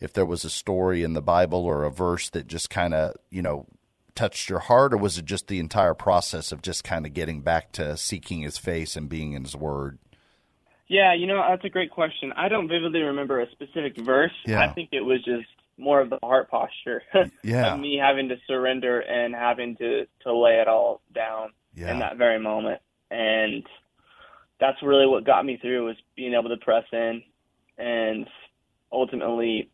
if 0.00 0.14
there 0.14 0.24
was 0.24 0.46
a 0.46 0.50
story 0.50 1.02
in 1.02 1.12
the 1.12 1.20
Bible 1.20 1.66
or 1.66 1.84
a 1.84 1.90
verse 1.90 2.30
that 2.30 2.46
just 2.46 2.70
kind 2.70 2.94
of 2.94 3.16
you 3.28 3.42
know 3.42 3.66
touched 4.20 4.50
your 4.50 4.58
heart, 4.58 4.92
or 4.92 4.98
was 4.98 5.16
it 5.16 5.24
just 5.24 5.48
the 5.48 5.58
entire 5.58 5.94
process 5.94 6.52
of 6.52 6.60
just 6.60 6.84
kind 6.84 7.06
of 7.06 7.14
getting 7.14 7.40
back 7.40 7.72
to 7.72 7.96
seeking 7.96 8.42
His 8.42 8.58
face 8.58 8.94
and 8.94 9.08
being 9.08 9.32
in 9.32 9.44
His 9.44 9.56
Word? 9.56 9.98
Yeah, 10.88 11.14
you 11.14 11.26
know 11.26 11.42
that's 11.48 11.64
a 11.64 11.70
great 11.70 11.90
question. 11.90 12.32
I 12.36 12.48
don't 12.48 12.68
vividly 12.68 13.00
remember 13.00 13.40
a 13.40 13.50
specific 13.52 13.96
verse. 13.96 14.32
Yeah. 14.44 14.60
I 14.60 14.74
think 14.74 14.90
it 14.92 15.00
was 15.00 15.24
just 15.24 15.46
more 15.78 16.02
of 16.02 16.10
the 16.10 16.18
heart 16.22 16.50
posture 16.50 17.02
yeah. 17.42 17.72
of 17.72 17.80
me 17.80 17.96
having 17.96 18.28
to 18.28 18.36
surrender 18.46 19.00
and 19.00 19.34
having 19.34 19.76
to 19.76 20.06
to 20.24 20.36
lay 20.36 20.60
it 20.60 20.68
all 20.68 21.00
down 21.14 21.52
yeah. 21.74 21.92
in 21.92 22.00
that 22.00 22.18
very 22.18 22.38
moment. 22.38 22.82
And 23.10 23.64
that's 24.60 24.82
really 24.82 25.06
what 25.06 25.24
got 25.24 25.46
me 25.46 25.58
through 25.62 25.86
was 25.86 25.96
being 26.14 26.34
able 26.34 26.50
to 26.50 26.58
press 26.58 26.84
in 26.92 27.22
and 27.78 28.26
ultimately 28.92 29.70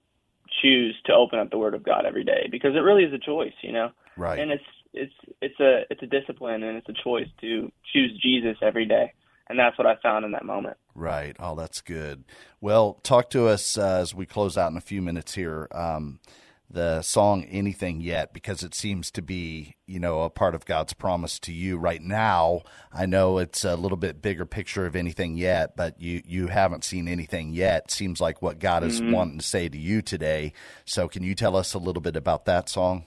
choose 0.62 0.94
to 1.06 1.12
open 1.12 1.40
up 1.40 1.50
the 1.50 1.58
Word 1.58 1.74
of 1.74 1.82
God 1.82 2.06
every 2.06 2.22
day 2.22 2.46
because 2.48 2.76
it 2.76 2.80
really 2.80 3.02
is 3.02 3.12
a 3.12 3.18
choice, 3.18 3.54
you 3.62 3.72
know. 3.72 3.90
Right. 4.16 4.38
And 4.38 4.50
it's 4.50 4.64
it's 4.92 5.12
it's 5.40 5.60
a 5.60 5.82
it's 5.90 6.02
a 6.02 6.06
discipline 6.06 6.62
and 6.62 6.76
it's 6.76 6.88
a 6.88 7.02
choice 7.04 7.28
to 7.40 7.70
choose 7.92 8.18
Jesus 8.22 8.56
every 8.62 8.86
day, 8.86 9.12
and 9.48 9.58
that's 9.58 9.76
what 9.78 9.86
I 9.86 9.96
found 10.02 10.24
in 10.24 10.32
that 10.32 10.44
moment. 10.44 10.76
Right. 10.94 11.36
Oh, 11.38 11.54
that's 11.54 11.80
good. 11.80 12.24
Well, 12.60 12.98
talk 13.02 13.30
to 13.30 13.46
us 13.46 13.76
uh, 13.76 13.98
as 14.00 14.14
we 14.14 14.26
close 14.26 14.56
out 14.56 14.70
in 14.70 14.76
a 14.76 14.82
few 14.82 15.02
minutes 15.02 15.34
here. 15.34 15.68
Um, 15.72 16.20
the 16.68 17.00
song 17.02 17.44
anything 17.44 18.00
yet 18.00 18.32
because 18.32 18.64
it 18.64 18.74
seems 18.74 19.10
to 19.12 19.22
be 19.22 19.76
you 19.86 20.00
know 20.00 20.22
a 20.22 20.30
part 20.30 20.52
of 20.52 20.64
god's 20.64 20.92
promise 20.92 21.38
to 21.38 21.52
you 21.52 21.76
right 21.78 22.02
now 22.02 22.60
i 22.92 23.06
know 23.06 23.38
it's 23.38 23.64
a 23.64 23.76
little 23.76 23.96
bit 23.96 24.20
bigger 24.20 24.44
picture 24.44 24.84
of 24.84 24.96
anything 24.96 25.36
yet 25.36 25.76
but 25.76 26.00
you 26.00 26.20
you 26.26 26.48
haven't 26.48 26.82
seen 26.82 27.06
anything 27.06 27.52
yet 27.52 27.90
seems 27.90 28.20
like 28.20 28.42
what 28.42 28.58
god 28.58 28.82
is 28.82 29.00
mm-hmm. 29.00 29.12
wanting 29.12 29.38
to 29.38 29.46
say 29.46 29.68
to 29.68 29.78
you 29.78 30.02
today 30.02 30.52
so 30.84 31.06
can 31.06 31.22
you 31.22 31.36
tell 31.36 31.56
us 31.56 31.72
a 31.72 31.78
little 31.78 32.02
bit 32.02 32.16
about 32.16 32.46
that 32.46 32.68
song 32.68 33.06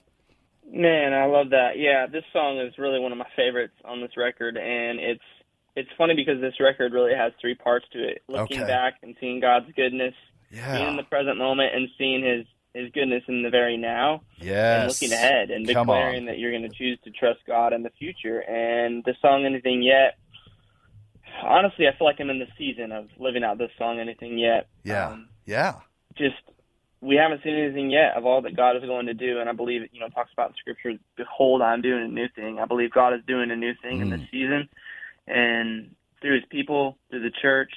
Man, 0.72 1.12
I 1.12 1.26
love 1.26 1.50
that. 1.50 1.78
Yeah, 1.78 2.06
this 2.06 2.24
song 2.32 2.58
is 2.60 2.78
really 2.78 3.00
one 3.00 3.12
of 3.12 3.18
my 3.18 3.26
favorites 3.34 3.74
on 3.84 4.00
this 4.00 4.16
record, 4.16 4.56
and 4.56 5.00
it's 5.00 5.22
it's 5.76 5.88
funny 5.98 6.14
because 6.14 6.40
this 6.40 6.54
record 6.60 6.92
really 6.92 7.14
has 7.14 7.32
three 7.40 7.54
parts 7.54 7.86
to 7.92 7.98
it: 7.98 8.22
looking 8.28 8.58
Okay. 8.62 8.66
back 8.66 8.94
and 9.02 9.16
seeing 9.20 9.40
God's 9.40 9.66
goodness, 9.74 10.14
yeah 10.50 10.76
being 10.76 10.88
in 10.88 10.96
the 10.96 11.02
present 11.04 11.38
moment, 11.38 11.74
and 11.74 11.88
seeing 11.98 12.22
His 12.24 12.46
His 12.72 12.92
goodness 12.92 13.24
in 13.26 13.42
the 13.42 13.50
very 13.50 13.76
now, 13.76 14.22
Yeah. 14.38 14.78
and 14.82 14.88
looking 14.88 15.12
ahead 15.12 15.50
and 15.50 15.66
Come 15.66 15.88
declaring 15.88 16.20
on. 16.20 16.24
that 16.26 16.38
you're 16.38 16.52
going 16.52 16.62
to 16.70 16.76
choose 16.76 16.98
to 17.04 17.10
trust 17.10 17.40
God 17.48 17.72
in 17.72 17.82
the 17.82 17.90
future. 17.98 18.38
And 18.40 19.02
the 19.04 19.14
song 19.20 19.44
"Anything 19.44 19.82
Yet," 19.82 20.18
honestly, 21.42 21.88
I 21.88 21.96
feel 21.96 22.06
like 22.06 22.20
I'm 22.20 22.30
in 22.30 22.38
the 22.38 22.46
season 22.56 22.92
of 22.92 23.08
living 23.18 23.42
out 23.42 23.58
this 23.58 23.70
song 23.76 23.98
"Anything 23.98 24.38
Yet." 24.38 24.68
yeah 24.84 25.08
Um, 25.08 25.28
yeah 25.46 25.74
just 26.16 26.36
we 27.00 27.16
haven't 27.16 27.42
seen 27.42 27.54
anything 27.54 27.90
yet 27.90 28.16
of 28.16 28.26
all 28.26 28.42
that 28.42 28.56
God 28.56 28.76
is 28.76 28.82
going 28.82 29.06
to 29.06 29.14
do, 29.14 29.40
and 29.40 29.48
I 29.48 29.52
believe 29.52 29.82
it. 29.82 29.90
You 29.92 30.00
know, 30.00 30.08
talks 30.08 30.32
about 30.32 30.54
Scripture, 30.56 30.94
"Behold, 31.16 31.62
I'm 31.62 31.80
doing 31.80 32.04
a 32.04 32.08
new 32.08 32.28
thing." 32.28 32.58
I 32.58 32.66
believe 32.66 32.90
God 32.92 33.14
is 33.14 33.24
doing 33.26 33.50
a 33.50 33.56
new 33.56 33.74
thing 33.74 34.00
in 34.00 34.10
this 34.10 34.20
season, 34.30 34.68
and 35.26 35.94
through 36.20 36.34
His 36.34 36.44
people, 36.50 36.98
through 37.08 37.22
the 37.22 37.30
church, 37.30 37.72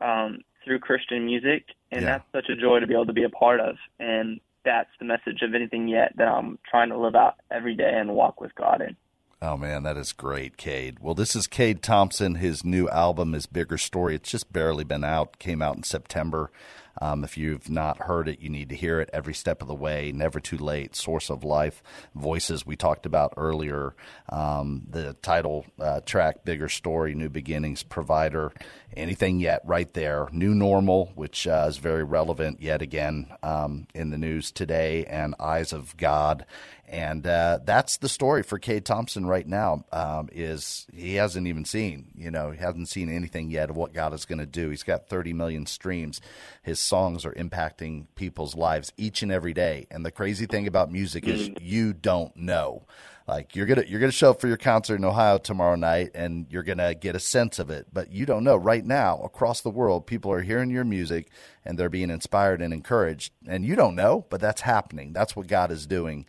um, 0.00 0.42
through 0.64 0.78
Christian 0.78 1.26
music, 1.26 1.66
and 1.90 2.02
Yeah. 2.02 2.18
that's 2.18 2.32
such 2.32 2.48
a 2.48 2.56
joy 2.56 2.80
to 2.80 2.86
be 2.86 2.94
able 2.94 3.06
to 3.06 3.12
be 3.12 3.24
a 3.24 3.30
part 3.30 3.60
of. 3.60 3.76
And 3.98 4.40
that's 4.64 4.90
the 4.98 5.04
message 5.04 5.42
of 5.42 5.54
anything 5.54 5.88
yet 5.88 6.16
that 6.16 6.28
I'm 6.28 6.58
trying 6.70 6.88
to 6.90 6.96
live 6.96 7.16
out 7.16 7.34
every 7.50 7.74
day 7.74 7.92
and 7.92 8.14
walk 8.14 8.40
with 8.40 8.54
God 8.54 8.80
in. 8.80 8.96
Oh 9.44 9.56
man, 9.56 9.82
that 9.82 9.96
is 9.96 10.12
great, 10.12 10.56
Cade. 10.56 10.98
Well, 11.00 11.16
this 11.16 11.34
is 11.34 11.48
Cade 11.48 11.82
Thompson. 11.82 12.36
His 12.36 12.64
new 12.64 12.88
album 12.88 13.34
is 13.34 13.46
Bigger 13.46 13.76
Story. 13.76 14.14
It's 14.14 14.30
just 14.30 14.52
barely 14.52 14.84
been 14.84 15.02
out. 15.02 15.40
Came 15.40 15.60
out 15.60 15.74
in 15.74 15.82
September. 15.82 16.52
Um, 17.00 17.24
if 17.24 17.36
you've 17.36 17.68
not 17.68 18.02
heard 18.02 18.28
it, 18.28 18.40
you 18.40 18.48
need 18.48 18.68
to 18.68 18.76
hear 18.76 19.00
it 19.00 19.10
every 19.12 19.34
step 19.34 19.60
of 19.60 19.66
the 19.66 19.74
way. 19.74 20.12
Never 20.12 20.38
too 20.38 20.58
late. 20.58 20.94
Source 20.94 21.28
of 21.28 21.42
life. 21.42 21.82
Voices 22.14 22.64
we 22.64 22.76
talked 22.76 23.04
about 23.04 23.34
earlier. 23.36 23.96
Um, 24.28 24.82
the 24.88 25.14
title 25.14 25.66
uh, 25.80 26.02
track, 26.02 26.44
Bigger 26.44 26.68
Story, 26.68 27.14
New 27.16 27.28
Beginnings, 27.30 27.82
Provider. 27.82 28.52
Anything 28.96 29.40
yet? 29.40 29.62
Right 29.64 29.92
there. 29.92 30.28
New 30.30 30.54
Normal, 30.54 31.10
which 31.16 31.48
uh, 31.48 31.66
is 31.68 31.78
very 31.78 32.04
relevant 32.04 32.60
yet 32.62 32.80
again 32.80 33.26
um, 33.42 33.88
in 33.92 34.10
the 34.10 34.18
news 34.18 34.52
today, 34.52 35.04
and 35.06 35.34
Eyes 35.40 35.72
of 35.72 35.96
God. 35.96 36.44
And 36.92 37.26
uh, 37.26 37.60
that's 37.64 37.96
the 37.96 38.08
story 38.08 38.42
for 38.42 38.58
Cade 38.58 38.84
Thompson 38.84 39.24
right 39.24 39.46
now. 39.46 39.86
Um, 39.90 40.28
is 40.30 40.86
he 40.92 41.14
hasn't 41.14 41.46
even 41.46 41.64
seen, 41.64 42.10
you 42.14 42.30
know, 42.30 42.50
he 42.50 42.58
hasn't 42.58 42.90
seen 42.90 43.10
anything 43.10 43.50
yet 43.50 43.70
of 43.70 43.76
what 43.78 43.94
God 43.94 44.12
is 44.12 44.26
going 44.26 44.40
to 44.40 44.46
do. 44.46 44.68
He's 44.68 44.82
got 44.82 45.08
30 45.08 45.32
million 45.32 45.64
streams. 45.64 46.20
His 46.62 46.80
songs 46.80 47.24
are 47.24 47.32
impacting 47.32 48.08
people's 48.14 48.54
lives 48.54 48.92
each 48.98 49.22
and 49.22 49.32
every 49.32 49.54
day. 49.54 49.86
And 49.90 50.04
the 50.04 50.10
crazy 50.10 50.44
thing 50.44 50.66
about 50.66 50.92
music 50.92 51.26
is 51.26 51.50
you 51.62 51.94
don't 51.94 52.36
know. 52.36 52.84
Like 53.28 53.54
you're 53.54 53.66
gonna 53.66 53.84
you're 53.86 54.00
gonna 54.00 54.12
show 54.12 54.30
up 54.30 54.40
for 54.40 54.48
your 54.48 54.56
concert 54.56 54.96
in 54.96 55.04
Ohio 55.04 55.38
tomorrow 55.38 55.76
night, 55.76 56.10
and 56.14 56.46
you're 56.50 56.62
gonna 56.64 56.94
get 56.94 57.14
a 57.14 57.20
sense 57.20 57.58
of 57.58 57.70
it. 57.70 57.86
But 57.92 58.10
you 58.12 58.26
don't 58.26 58.44
know. 58.44 58.56
Right 58.56 58.84
now, 58.84 59.18
across 59.22 59.60
the 59.60 59.70
world, 59.70 60.06
people 60.06 60.32
are 60.32 60.42
hearing 60.42 60.70
your 60.70 60.84
music 60.84 61.28
and 61.64 61.78
they're 61.78 61.88
being 61.88 62.10
inspired 62.10 62.60
and 62.60 62.74
encouraged. 62.74 63.32
And 63.46 63.64
you 63.64 63.76
don't 63.76 63.94
know, 63.94 64.26
but 64.28 64.40
that's 64.40 64.62
happening. 64.62 65.12
That's 65.12 65.36
what 65.36 65.46
God 65.46 65.70
is 65.70 65.86
doing. 65.86 66.26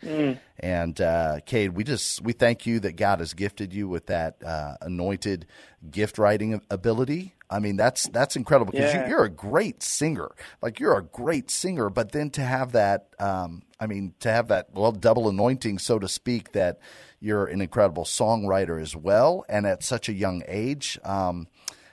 And 0.60 1.00
uh, 1.00 1.40
Cade, 1.44 1.72
we 1.72 1.82
just 1.84 2.22
we 2.22 2.32
thank 2.32 2.64
you 2.66 2.78
that 2.80 2.92
God 2.96 3.18
has 3.18 3.34
gifted 3.34 3.72
you 3.72 3.88
with 3.88 4.06
that 4.06 4.42
uh, 4.44 4.76
anointed 4.80 5.46
gift 5.90 6.16
writing 6.18 6.60
ability. 6.70 7.34
I 7.50 7.58
mean, 7.58 7.76
that's 7.76 8.08
that's 8.08 8.36
incredible 8.36 8.72
because 8.72 8.94
Yeah. 8.94 9.04
you, 9.04 9.10
you're 9.10 9.24
a 9.24 9.28
great 9.30 9.82
singer. 9.82 10.30
Like 10.62 10.78
you're 10.80 10.96
a 10.96 11.02
great 11.02 11.50
singer, 11.50 11.90
but 11.90 12.12
then 12.12 12.30
to 12.30 12.42
have 12.42 12.72
that, 12.72 13.08
um, 13.18 13.62
I 13.80 13.86
mean, 13.86 14.14
to 14.20 14.30
have 14.30 14.48
that 14.48 14.68
well 14.72 14.92
double 14.92 15.28
anointing, 15.28 15.78
so 15.78 15.98
to 15.98 16.08
speak, 16.08 16.52
that 16.52 16.78
you're 17.20 17.46
an 17.46 17.60
incredible 17.60 18.04
songwriter 18.04 18.80
as 18.80 18.94
well, 18.94 19.44
and 19.48 19.66
at 19.66 19.82
such 19.82 20.08
a 20.08 20.12
young 20.12 20.42
age. 20.46 20.98
Um, 21.04 21.48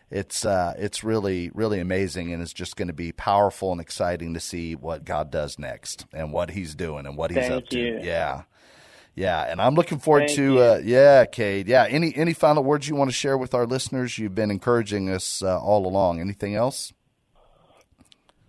it's 0.09 0.45
uh, 0.45 0.73
it's 0.77 1.03
really 1.03 1.51
really 1.53 1.79
amazing, 1.79 2.33
and 2.33 2.41
it's 2.43 2.53
just 2.53 2.75
going 2.75 2.89
to 2.89 2.93
be 2.93 3.11
powerful 3.13 3.71
and 3.71 3.79
exciting 3.79 4.33
to 4.33 4.41
see 4.41 4.75
what 4.75 5.05
God 5.05 5.31
does 5.31 5.57
next 5.57 6.05
and 6.13 6.33
what 6.33 6.51
He's 6.51 6.75
doing 6.75 7.05
and 7.05 7.15
what 7.15 7.31
He's 7.31 7.47
Thank 7.47 7.53
up 7.53 7.69
to. 7.69 7.99
Yeah, 8.03 8.43
yeah, 9.15 9.43
and 9.49 9.61
I'm 9.61 9.73
looking 9.73 9.99
forward 9.99 10.27
Thank 10.27 10.35
to 10.35 10.59
uh, 10.59 10.81
yeah, 10.83 11.25
Cade. 11.25 11.67
Yeah, 11.67 11.85
any 11.87 12.13
any 12.15 12.33
final 12.33 12.63
words 12.63 12.89
you 12.89 12.95
want 12.95 13.09
to 13.09 13.15
share 13.15 13.37
with 13.37 13.53
our 13.53 13.65
listeners? 13.65 14.17
You've 14.17 14.35
been 14.35 14.51
encouraging 14.51 15.09
us 15.09 15.41
uh, 15.41 15.59
all 15.59 15.87
along. 15.87 16.19
Anything 16.19 16.55
else? 16.55 16.91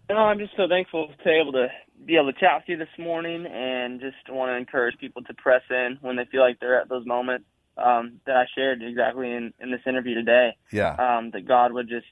No, 0.09 0.17
I'm 0.17 0.39
just 0.39 0.57
so 0.57 0.69
thankful 0.69 1.09
to 1.09 1.25
be 1.25 1.31
able 1.31 1.53
to 1.53 1.69
be 2.05 2.17
able 2.17 2.33
to 2.33 2.39
chat 2.39 2.57
with 2.57 2.65
you 2.69 2.77
this 2.77 2.89
morning, 2.99 3.47
and 3.47 4.01
just 4.01 4.17
want 4.29 4.51
to 4.51 4.57
encourage 4.57 4.99
people 4.99 5.23
to 5.23 5.35
press 5.35 5.63
in 5.71 5.99
when 6.01 6.17
they 6.17 6.25
feel 6.27 6.41
like 6.41 6.59
they're 6.61 6.81
at 6.81 6.89
those 6.89 7.07
moments 7.07 7.45
um, 7.77 8.21
that 8.27 8.37
I 8.37 8.47
shared 8.55 8.83
exactly 8.83 9.33
in, 9.33 9.53
in 9.61 9.71
this 9.71 9.81
interview 9.87 10.15
today. 10.15 10.57
Yeah, 10.71 10.95
Um, 10.95 11.31
that 11.33 11.47
God 11.47 11.73
would 11.73 11.89
just 11.89 12.07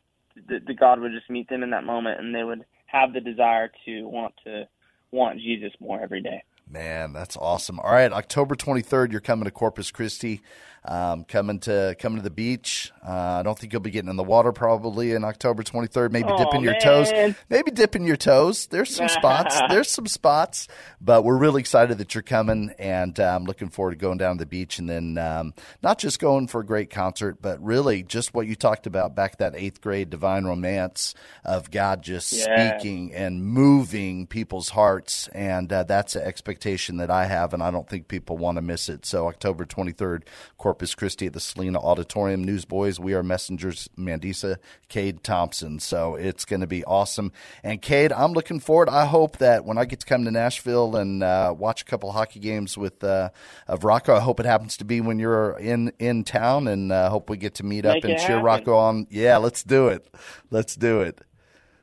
that, 0.48 0.66
that 0.66 0.78
God 0.78 1.00
would 1.00 1.12
just 1.12 1.28
meet 1.28 1.48
them 1.48 1.62
in 1.62 1.70
that 1.70 1.84
moment, 1.84 2.20
and 2.20 2.34
they 2.34 2.44
would 2.44 2.64
have 2.86 3.12
the 3.12 3.20
desire 3.20 3.70
to 3.84 4.02
want 4.08 4.34
to 4.44 4.68
want 5.10 5.40
Jesus 5.40 5.72
more 5.80 6.00
every 6.00 6.22
day. 6.22 6.42
Man, 6.68 7.12
that's 7.12 7.36
awesome. 7.36 7.80
All 7.80 7.92
right, 7.92 8.12
October 8.12 8.54
23rd, 8.54 9.10
you're 9.10 9.20
coming 9.20 9.44
to 9.44 9.50
Corpus 9.50 9.90
Christi, 9.90 10.40
um, 10.84 11.24
coming 11.24 11.58
to 11.60 11.96
coming 11.98 12.18
to 12.18 12.22
the 12.22 12.30
beach. 12.30 12.92
Uh, 13.06 13.38
I 13.40 13.42
don't 13.42 13.58
think 13.58 13.72
you'll 13.72 13.80
be 13.80 13.90
getting 13.90 14.10
in 14.10 14.16
the 14.16 14.22
water 14.22 14.52
probably 14.52 15.12
in 15.12 15.24
October 15.24 15.62
23rd. 15.62 16.12
Maybe 16.12 16.28
Aw, 16.28 16.36
dipping 16.36 16.62
your 16.62 16.78
toes. 16.80 17.10
Maybe 17.48 17.70
dipping 17.70 18.04
your 18.06 18.16
toes. 18.16 18.66
There's 18.66 18.94
some 18.94 19.08
spots. 19.08 19.58
There's 19.68 19.88
some 19.88 20.06
spots, 20.06 20.68
but 21.00 21.24
we're 21.24 21.36
really 21.38 21.60
excited 21.60 21.98
that 21.98 22.14
you're 22.14 22.22
coming, 22.22 22.72
and 22.78 23.18
uh, 23.18 23.34
I'm 23.36 23.44
looking 23.44 23.68
forward 23.68 23.92
to 23.92 23.96
going 23.96 24.18
down 24.18 24.36
to 24.36 24.44
the 24.44 24.46
beach 24.46 24.78
and 24.78 24.88
then 24.88 25.18
um, 25.18 25.54
not 25.82 25.98
just 25.98 26.18
going 26.18 26.46
for 26.46 26.60
a 26.60 26.66
great 26.66 26.90
concert, 26.90 27.38
but 27.40 27.62
really 27.62 28.02
just 28.02 28.34
what 28.34 28.46
you 28.46 28.54
talked 28.54 28.86
about 28.86 29.14
back 29.14 29.38
that 29.38 29.54
eighth 29.56 29.80
grade 29.80 30.10
divine 30.10 30.44
romance 30.44 31.14
of 31.44 31.70
God 31.70 32.02
just 32.02 32.32
Yeah. 32.32 32.78
speaking 32.78 33.14
and 33.14 33.44
moving 33.44 34.26
people's 34.26 34.70
hearts, 34.70 35.28
and 35.28 35.72
uh, 35.72 35.84
that's 35.84 36.16
an 36.16 36.22
expectation 36.22 36.50
expectation 36.50 36.96
that 36.96 37.10
I 37.10 37.26
have, 37.26 37.54
and 37.54 37.62
I 37.62 37.70
don't 37.70 37.88
think 37.88 38.08
people 38.08 38.36
want 38.36 38.56
to 38.56 38.62
miss 38.62 38.88
it. 38.88 39.06
So 39.06 39.28
October 39.28 39.64
23rd, 39.64 40.22
Corpus 40.70 40.94
Christi 40.94 41.26
at 41.26 41.32
the 41.32 41.40
Selena 41.40 41.80
Auditorium. 41.80 42.44
Newsboys, 42.44 43.00
we 43.00 43.12
are 43.12 43.24
messengers. 43.24 43.90
Mandisa, 43.98 44.58
Cade 44.88 45.24
Thompson. 45.24 45.80
So 45.80 46.14
it's 46.14 46.44
going 46.44 46.60
to 46.60 46.68
be 46.68 46.84
awesome. 46.84 47.32
And 47.64 47.82
Cade, 47.82 48.12
I'm 48.12 48.34
looking 48.34 48.60
forward. 48.60 48.88
I 48.88 49.04
hope 49.06 49.38
that 49.38 49.64
when 49.64 49.78
I 49.78 49.84
get 49.84 49.98
to 49.98 50.06
come 50.06 50.24
to 50.26 50.30
Nashville 50.30 50.94
and 50.94 51.24
uh, 51.24 51.52
watch 51.58 51.82
a 51.82 51.84
couple 51.84 52.12
hockey 52.12 52.38
games 52.38 52.78
with 52.78 53.02
uh, 53.02 53.30
of 53.66 53.82
Rocco, 53.82 54.14
I 54.14 54.20
hope 54.20 54.38
it 54.38 54.46
happens 54.46 54.76
to 54.76 54.84
be 54.84 55.00
when 55.00 55.18
you're 55.18 55.58
in 55.58 55.92
in 55.98 56.22
town, 56.22 56.68
and 56.68 56.92
uh, 56.92 57.10
hope 57.10 57.28
we 57.28 57.36
get 57.36 57.56
to 57.56 57.64
meet 57.64 57.84
up 57.84 57.96
and 58.04 58.16
cheer 58.16 58.36
happen. 58.36 58.44
Rocco 58.44 58.76
on. 58.76 59.08
Yeah, 59.10 59.38
let's 59.38 59.64
do 59.64 59.88
it. 59.88 60.06
Let's 60.52 60.76
do 60.76 61.00
it. 61.00 61.20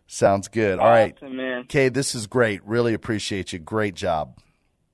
Sounds 0.08 0.48
good. 0.48 0.80
All 0.80 0.88
right. 0.88 1.14
Awesome, 1.18 1.36
man. 1.36 1.66
Cade, 1.66 1.94
this 1.94 2.16
is 2.16 2.26
great. 2.26 2.64
Really 2.64 2.94
appreciate 2.94 3.52
you. 3.52 3.60
Great 3.60 3.96
job. 3.96 4.40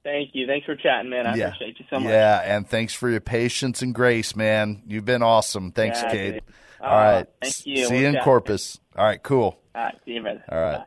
Thank 0.04 0.32
you. 0.34 0.46
Thanks 0.48 0.66
for 0.66 0.76
chatting, 0.76 1.10
man. 1.10 1.26
I 1.26 1.36
yeah. 1.36 1.48
appreciate 1.48 1.80
you 1.80 1.86
so 1.90 2.00
much. 2.00 2.10
Yeah, 2.12 2.42
and 2.44 2.68
thanks 2.68 2.94
for 2.94 3.10
your 3.10 3.22
patience 3.22 3.82
and 3.82 3.96
grace, 3.96 4.36
man. 4.36 4.82
You've 4.86 5.06
been 5.06 5.24
awesome. 5.24 5.72
Thanks, 5.72 6.02
Yeah, 6.02 6.12
Cade. 6.12 6.34
dude. 6.34 6.44
All 6.82 6.90
Uh, 6.90 6.94
right. 6.94 7.28
thank 7.42 7.66
you. 7.66 7.86
See 7.86 7.94
We'll 7.94 8.02
you 8.02 8.08
in 8.08 8.14
chat. 8.16 8.24
Corpus. 8.24 8.80
All 8.98 9.06
right, 9.06 9.24
cool. 9.24 9.58
All 9.76 9.84
right. 9.84 9.96
See 10.06 10.12
you, 10.12 10.22
brother. 10.22 10.44
All 10.50 10.60
right. 10.60 10.78
Bye. 10.80 10.86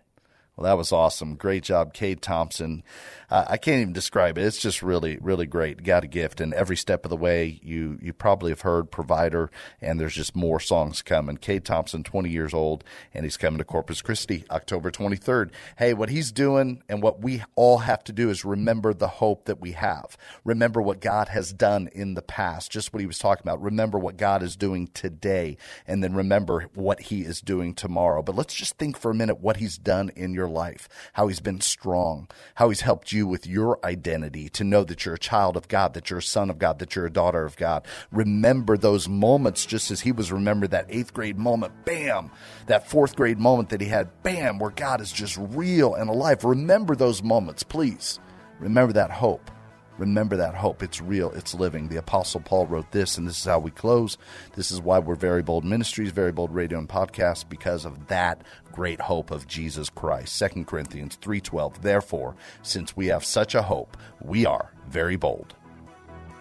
Well, 0.56 0.64
that 0.64 0.78
was 0.78 0.90
awesome. 0.90 1.34
Great 1.36 1.64
job, 1.64 1.92
Cade 1.92 2.22
Thompson. 2.22 2.82
Uh, 3.28 3.44
I 3.46 3.56
can't 3.58 3.82
even 3.82 3.92
describe 3.92 4.38
it. 4.38 4.44
It's 4.44 4.60
just 4.60 4.82
really, 4.82 5.18
really 5.20 5.44
great. 5.44 5.82
Got 5.82 6.04
a 6.04 6.06
gift, 6.06 6.40
and 6.40 6.54
every 6.54 6.76
step 6.76 7.04
of 7.04 7.10
the 7.10 7.16
way, 7.16 7.60
you 7.62 7.98
you 8.00 8.14
probably 8.14 8.52
have 8.52 8.62
heard 8.62 8.90
Provider, 8.90 9.50
and 9.82 10.00
there's 10.00 10.14
just 10.14 10.34
more 10.34 10.58
songs 10.58 11.02
coming. 11.02 11.36
Cade 11.36 11.66
Thompson, 11.66 12.04
20 12.04 12.30
years 12.30 12.54
old, 12.54 12.84
and 13.12 13.24
he's 13.24 13.36
coming 13.36 13.58
to 13.58 13.64
Corpus 13.64 14.00
Christi 14.00 14.44
October 14.50 14.90
23rd. 14.90 15.50
Hey, 15.76 15.92
what 15.92 16.08
he's 16.08 16.32
doing 16.32 16.82
and 16.88 17.02
what 17.02 17.20
we 17.20 17.42
all 17.54 17.78
have 17.78 18.02
to 18.04 18.12
do 18.12 18.30
is 18.30 18.44
remember 18.44 18.94
the 18.94 19.08
hope 19.08 19.44
that 19.44 19.60
we 19.60 19.72
have. 19.72 20.16
Remember 20.42 20.80
what 20.80 21.00
God 21.00 21.28
has 21.28 21.52
done 21.52 21.90
in 21.92 22.14
the 22.14 22.22
past, 22.22 22.70
just 22.70 22.94
what 22.94 23.00
he 23.00 23.06
was 23.06 23.18
talking 23.18 23.42
about. 23.42 23.60
Remember 23.60 23.98
what 23.98 24.16
God 24.16 24.42
is 24.42 24.56
doing 24.56 24.86
today, 24.94 25.58
and 25.86 26.02
then 26.02 26.14
remember 26.14 26.70
what 26.74 27.00
he 27.00 27.20
is 27.22 27.42
doing 27.42 27.74
tomorrow. 27.74 28.22
But 28.22 28.36
let's 28.36 28.54
just 28.54 28.78
think 28.78 28.96
for 28.96 29.10
a 29.10 29.14
minute 29.14 29.40
what 29.40 29.58
he's 29.58 29.76
done 29.76 30.10
in 30.16 30.32
your 30.32 30.45
life, 30.48 30.88
how 31.14 31.28
he's 31.28 31.40
been 31.40 31.60
strong, 31.60 32.28
how 32.56 32.68
he's 32.68 32.80
helped 32.82 33.12
you 33.12 33.26
with 33.26 33.46
your 33.46 33.78
identity 33.84 34.48
to 34.50 34.64
know 34.64 34.84
that 34.84 35.04
you're 35.04 35.14
a 35.14 35.18
child 35.18 35.56
of 35.56 35.68
God, 35.68 35.94
that 35.94 36.10
you're 36.10 36.18
a 36.20 36.22
son 36.22 36.50
of 36.50 36.58
God, 36.58 36.78
that 36.78 36.94
you're 36.94 37.06
a 37.06 37.12
daughter 37.12 37.44
of 37.44 37.56
God. 37.56 37.86
Remember 38.10 38.76
those 38.76 39.08
moments 39.08 39.66
just 39.66 39.90
as 39.90 40.00
he 40.00 40.12
was 40.12 40.32
remembered 40.32 40.70
that 40.70 40.86
eighth 40.88 41.12
grade 41.12 41.38
moment, 41.38 41.84
bam, 41.84 42.30
that 42.66 42.88
fourth 42.88 43.16
grade 43.16 43.38
moment 43.38 43.70
that 43.70 43.80
he 43.80 43.88
had, 43.88 44.22
bam, 44.22 44.58
where 44.58 44.70
God 44.70 45.00
is 45.00 45.12
just 45.12 45.36
real 45.38 45.94
and 45.94 46.10
alive. 46.10 46.44
Remember 46.44 46.94
those 46.94 47.22
moments, 47.22 47.62
please. 47.62 48.20
Remember 48.60 48.92
that 48.92 49.10
hope. 49.10 49.50
Remember 49.98 50.36
that 50.36 50.54
hope. 50.54 50.82
It's 50.82 51.00
real. 51.00 51.30
It's 51.32 51.54
living. 51.54 51.88
The 51.88 51.96
Apostle 51.96 52.40
Paul 52.40 52.66
wrote 52.66 52.90
this, 52.92 53.16
and 53.16 53.26
this 53.26 53.38
is 53.38 53.44
how 53.44 53.58
we 53.58 53.70
close. 53.70 54.18
This 54.54 54.70
is 54.70 54.80
why 54.80 54.98
we're 54.98 55.14
Very 55.14 55.42
Bold 55.42 55.64
Ministries, 55.64 56.10
Very 56.10 56.32
Bold 56.32 56.54
Radio 56.54 56.78
and 56.78 56.88
Podcast, 56.88 57.48
because 57.48 57.84
of 57.84 58.08
that 58.08 58.42
great 58.72 59.00
hope 59.00 59.30
of 59.30 59.46
Jesus 59.46 59.88
Christ. 59.88 60.38
2 60.38 60.64
Corinthians 60.64 61.16
3.12. 61.20 61.80
Therefore, 61.80 62.36
since 62.62 62.96
we 62.96 63.06
have 63.06 63.24
such 63.24 63.54
a 63.54 63.62
hope, 63.62 63.96
we 64.22 64.44
are 64.44 64.72
very 64.88 65.16
bold. 65.16 65.54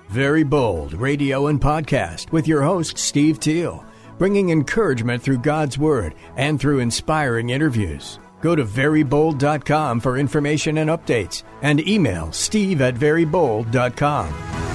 Very 0.10 0.44
Bold 0.44 0.94
Radio 0.94 1.48
and 1.48 1.60
Podcast 1.60 2.32
with 2.32 2.48
your 2.48 2.62
host, 2.62 2.98
Steve 2.98 3.39
Teal, 3.39 3.84
bringing 4.18 4.50
encouragement 4.50 5.24
through 5.24 5.39
God's 5.39 5.78
Word 5.78 6.13
and 6.36 6.60
through 6.60 6.80
inspiring 6.80 7.50
interviews. 7.50 8.20
Go 8.41 8.56
to 8.56 8.63
verybold.com 8.65 10.00
for 10.00 10.17
information 10.17 10.78
and 10.80 10.89
updates 10.89 11.43
and 11.62 11.86
email 11.88 12.32
steve 12.32 12.82
at 12.82 12.95
verybold.com. 12.95 14.75